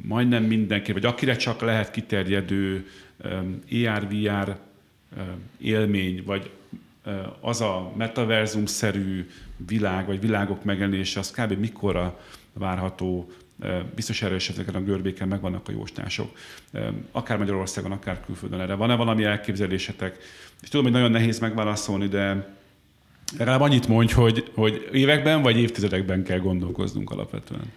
majdnem 0.00 0.44
mindenki, 0.44 0.92
vagy 0.92 1.04
akire 1.04 1.36
csak 1.36 1.60
lehet 1.60 1.90
kiterjedő 1.90 2.86
AR-VR 3.70 4.56
élmény, 5.58 6.22
vagy 6.26 6.50
az 7.40 7.60
a 7.60 7.92
metaverzum-szerű 7.96 9.28
világ, 9.66 10.06
vagy 10.06 10.20
világok 10.20 10.64
megjelenése, 10.64 11.18
az 11.18 11.30
kb. 11.30 11.52
mikorra 11.52 12.20
várható, 12.52 13.30
biztos 13.94 14.22
erre 14.22 14.34
is 14.34 14.48
ezeken 14.48 14.74
a 14.74 14.82
görbéken 14.82 15.28
megvannak 15.28 15.68
a 15.68 15.72
jóstások. 15.72 16.36
Akár 17.12 17.38
Magyarországon, 17.38 17.92
akár 17.92 18.24
külföldön 18.24 18.60
erre. 18.60 18.74
Van-e 18.74 18.94
valami 18.94 19.24
elképzelésetek? 19.24 20.18
És 20.62 20.68
tudom, 20.68 20.84
hogy 20.84 20.94
nagyon 20.94 21.10
nehéz 21.10 21.38
megválaszolni, 21.38 22.08
de 22.08 22.54
legalább 23.38 23.60
annyit 23.60 23.88
mondj, 23.88 24.12
hogy, 24.12 24.50
hogy 24.54 24.88
években 24.92 25.42
vagy 25.42 25.58
évtizedekben 25.58 26.22
kell 26.24 26.38
gondolkoznunk 26.38 27.10
alapvetően. 27.10 27.72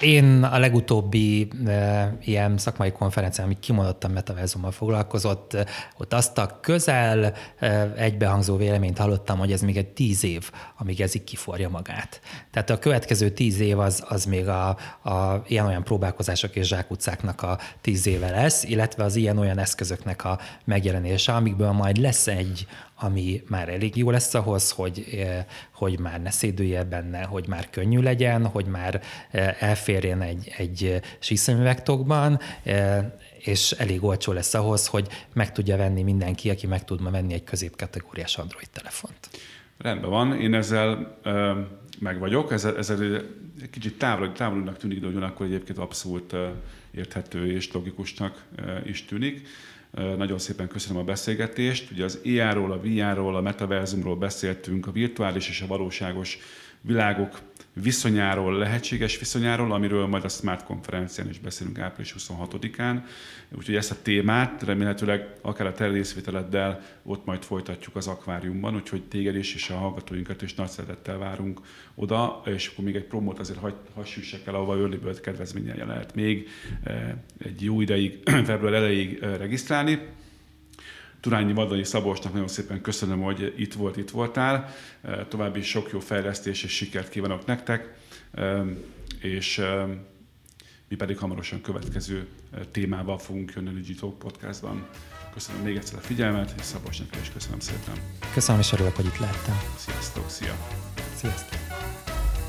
Én 0.00 0.42
a 0.42 0.58
legutóbbi 0.58 1.48
e, 1.66 2.16
ilyen 2.24 2.58
szakmai 2.58 2.92
konferencián, 2.92 3.46
ami 3.46 3.58
kimondottan 3.60 4.10
metaverzummal 4.10 4.70
foglalkozott, 4.70 5.56
ott 5.98 6.12
azt 6.12 6.38
a 6.38 6.58
közel 6.60 7.32
e, 7.58 7.92
egybehangzó 7.96 8.56
véleményt 8.56 8.98
hallottam, 8.98 9.38
hogy 9.38 9.52
ez 9.52 9.60
még 9.60 9.76
egy 9.76 9.88
tíz 9.88 10.24
év, 10.24 10.50
amíg 10.78 11.00
ez 11.00 11.14
így 11.14 11.24
kiforja 11.24 11.68
magát. 11.68 12.20
Tehát 12.50 12.70
a 12.70 12.78
következő 12.78 13.30
tíz 13.30 13.60
év 13.60 13.78
az, 13.78 14.04
az 14.08 14.24
még 14.24 14.48
a, 14.48 14.68
a 15.02 15.42
ilyen-olyan 15.46 15.84
próbálkozások 15.84 16.56
és 16.56 16.66
zsákutcáknak 16.66 17.42
a 17.42 17.58
tíz 17.80 18.06
éve 18.06 18.30
lesz, 18.30 18.64
illetve 18.64 19.04
az 19.04 19.16
ilyen-olyan 19.16 19.58
eszközöknek 19.58 20.24
a 20.24 20.38
megjelenése, 20.64 21.32
amikből 21.32 21.72
majd 21.72 21.96
lesz 21.96 22.26
egy 22.26 22.66
ami 22.98 23.42
már 23.48 23.68
elég 23.68 23.96
jó 23.96 24.10
lesz 24.10 24.34
ahhoz, 24.34 24.70
hogy, 24.70 25.06
eh, 25.12 25.44
hogy 25.72 25.98
már 25.98 26.22
ne 26.22 26.30
szédülje 26.30 26.84
benne, 26.84 27.22
hogy 27.22 27.48
már 27.48 27.70
könnyű 27.70 28.00
legyen, 28.00 28.46
hogy 28.46 28.66
már 28.66 29.02
eh, 29.30 29.62
elférjen 29.62 30.22
egy, 30.22 30.52
egy 30.56 31.00
síszemüvegtokban, 31.18 32.38
eh, 32.62 33.04
és 33.38 33.70
elég 33.70 34.04
olcsó 34.04 34.32
lesz 34.32 34.54
ahhoz, 34.54 34.86
hogy 34.86 35.08
meg 35.32 35.52
tudja 35.52 35.76
venni 35.76 36.02
mindenki, 36.02 36.50
aki 36.50 36.66
meg 36.66 36.84
tud 36.84 37.00
ma 37.00 37.10
venni 37.10 37.32
egy 37.32 37.44
középkategóriás 37.44 38.38
Android 38.38 38.70
telefont. 38.70 39.28
Rendben 39.78 40.10
van, 40.10 40.40
én 40.40 40.54
ezzel 40.54 41.18
ö, 41.22 41.60
meg 41.98 42.18
vagyok, 42.18 42.52
ezzel, 42.52 42.76
ezzel 42.76 43.02
egy 43.62 43.70
kicsit 43.70 43.98
távol, 43.98 44.32
távolnak 44.32 44.76
tűnik, 44.76 45.00
de 45.00 45.06
ugyanakkor 45.06 45.46
egyébként 45.46 45.78
abszolút 45.78 46.34
érthető 46.90 47.52
és 47.52 47.72
logikusnak 47.72 48.44
is 48.84 49.04
tűnik. 49.04 49.48
Nagyon 50.16 50.38
szépen 50.38 50.68
köszönöm 50.68 51.02
a 51.02 51.04
beszélgetést. 51.04 51.90
Ugye 51.90 52.04
az 52.04 52.20
ER-ról, 52.24 52.72
a 52.72 52.80
VR-ról, 52.80 53.36
a 53.36 53.40
metaverzumról 53.40 54.16
beszéltünk, 54.16 54.86
a 54.86 54.90
virtuális 54.90 55.48
és 55.48 55.60
a 55.60 55.66
valóságos 55.66 56.38
világok 56.80 57.38
viszonyáról, 57.82 58.58
lehetséges 58.58 59.18
viszonyáról, 59.18 59.72
amiről 59.72 60.06
majd 60.06 60.24
a 60.24 60.28
Smart 60.28 60.64
konferencián 60.64 61.28
is 61.28 61.38
beszélünk 61.38 61.78
április 61.78 62.14
26-án. 62.18 63.00
Úgyhogy 63.58 63.74
ezt 63.74 63.90
a 63.90 63.96
témát 64.02 64.62
remélhetőleg 64.62 65.34
akár 65.42 65.66
a 65.66 65.72
te 65.72 65.88
részvételeddel 65.88 66.80
ott 67.02 67.24
majd 67.24 67.42
folytatjuk 67.42 67.96
az 67.96 68.06
akváriumban, 68.06 68.74
úgyhogy 68.74 69.02
téged 69.02 69.36
is 69.36 69.54
és 69.54 69.70
a 69.70 69.76
hallgatóinkat 69.76 70.42
is 70.42 70.54
nagy 70.54 70.68
szeretettel 70.68 71.18
várunk 71.18 71.60
oda, 71.94 72.42
és 72.44 72.68
akkor 72.68 72.84
még 72.84 72.96
egy 72.96 73.04
promót 73.04 73.38
azért 73.38 73.58
hagy, 73.58 73.74
hassüssek 73.94 74.46
el, 74.46 74.54
ahova 74.54 74.76
Early 74.76 74.96
Bird 74.96 75.20
kedvezményen 75.20 75.86
lehet 75.86 76.14
még 76.14 76.48
eh, 76.82 77.14
egy 77.38 77.62
jó 77.62 77.80
ideig, 77.80 78.18
február 78.44 78.74
elejéig 78.74 79.18
eh, 79.22 79.36
regisztrálni. 79.36 79.98
Turányi 81.26 81.52
Vadonyi 81.52 81.84
Szabolcsnak 81.84 82.32
nagyon 82.32 82.48
szépen 82.48 82.80
köszönöm, 82.80 83.22
hogy 83.22 83.54
itt 83.56 83.74
volt, 83.74 83.96
itt 83.96 84.10
voltál. 84.10 84.74
További 85.28 85.62
sok 85.62 85.90
jó 85.92 86.00
fejlesztés 86.00 86.62
és 86.62 86.72
sikert 86.72 87.08
kívánok 87.08 87.46
nektek, 87.46 87.94
és 89.20 89.62
mi 90.88 90.96
pedig 90.96 91.18
hamarosan 91.18 91.60
következő 91.60 92.26
témával 92.70 93.18
fogunk 93.18 93.52
jönni 93.56 93.68
a 93.68 93.72
Digital 93.72 94.14
Podcastban. 94.18 94.88
Köszönöm 95.32 95.62
még 95.62 95.76
egyszer 95.76 95.98
a 95.98 96.00
figyelmet, 96.00 96.54
és 96.58 96.64
Szabolcsnak 96.64 97.08
is 97.22 97.30
köszönöm 97.32 97.60
szépen. 97.60 97.94
Köszönöm, 98.34 98.60
és 98.60 98.72
örülök, 98.72 98.96
hogy 98.96 99.06
itt 99.06 99.18
lehettem. 99.18 99.60
Sziasztok, 99.76 100.30
szia! 100.30 100.56
Sziasztok! 101.14 101.58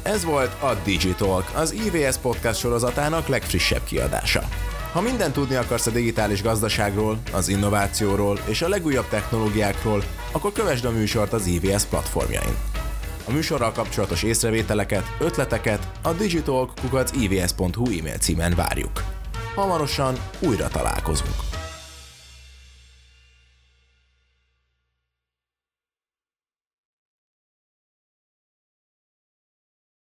Ez 0.03 0.23
volt 0.23 0.61
a 0.61 0.81
Digitalk, 0.85 1.51
az 1.55 1.71
IVS 1.71 2.17
podcast 2.17 2.59
sorozatának 2.59 3.27
legfrissebb 3.27 3.83
kiadása. 3.83 4.47
Ha 4.91 5.01
mindent 5.01 5.33
tudni 5.33 5.55
akarsz 5.55 5.87
a 5.87 5.91
digitális 5.91 6.41
gazdaságról, 6.41 7.17
az 7.33 7.47
innovációról 7.47 8.39
és 8.45 8.61
a 8.61 8.67
legújabb 8.67 9.07
technológiákról, 9.07 10.03
akkor 10.31 10.51
kövesd 10.51 10.85
a 10.85 10.91
műsort 10.91 11.33
az 11.33 11.45
IVS 11.45 11.83
platformjain. 11.83 12.55
A 13.27 13.31
műsorral 13.31 13.71
kapcsolatos 13.71 14.23
észrevételeket, 14.23 15.15
ötleteket 15.19 15.91
a 16.01 16.13
digitalk.ivs.hu 16.13 17.99
e-mail 17.99 18.17
címen 18.17 18.53
várjuk. 18.55 19.03
Hamarosan 19.55 20.15
újra 20.39 20.67
találkozunk. 20.67 21.46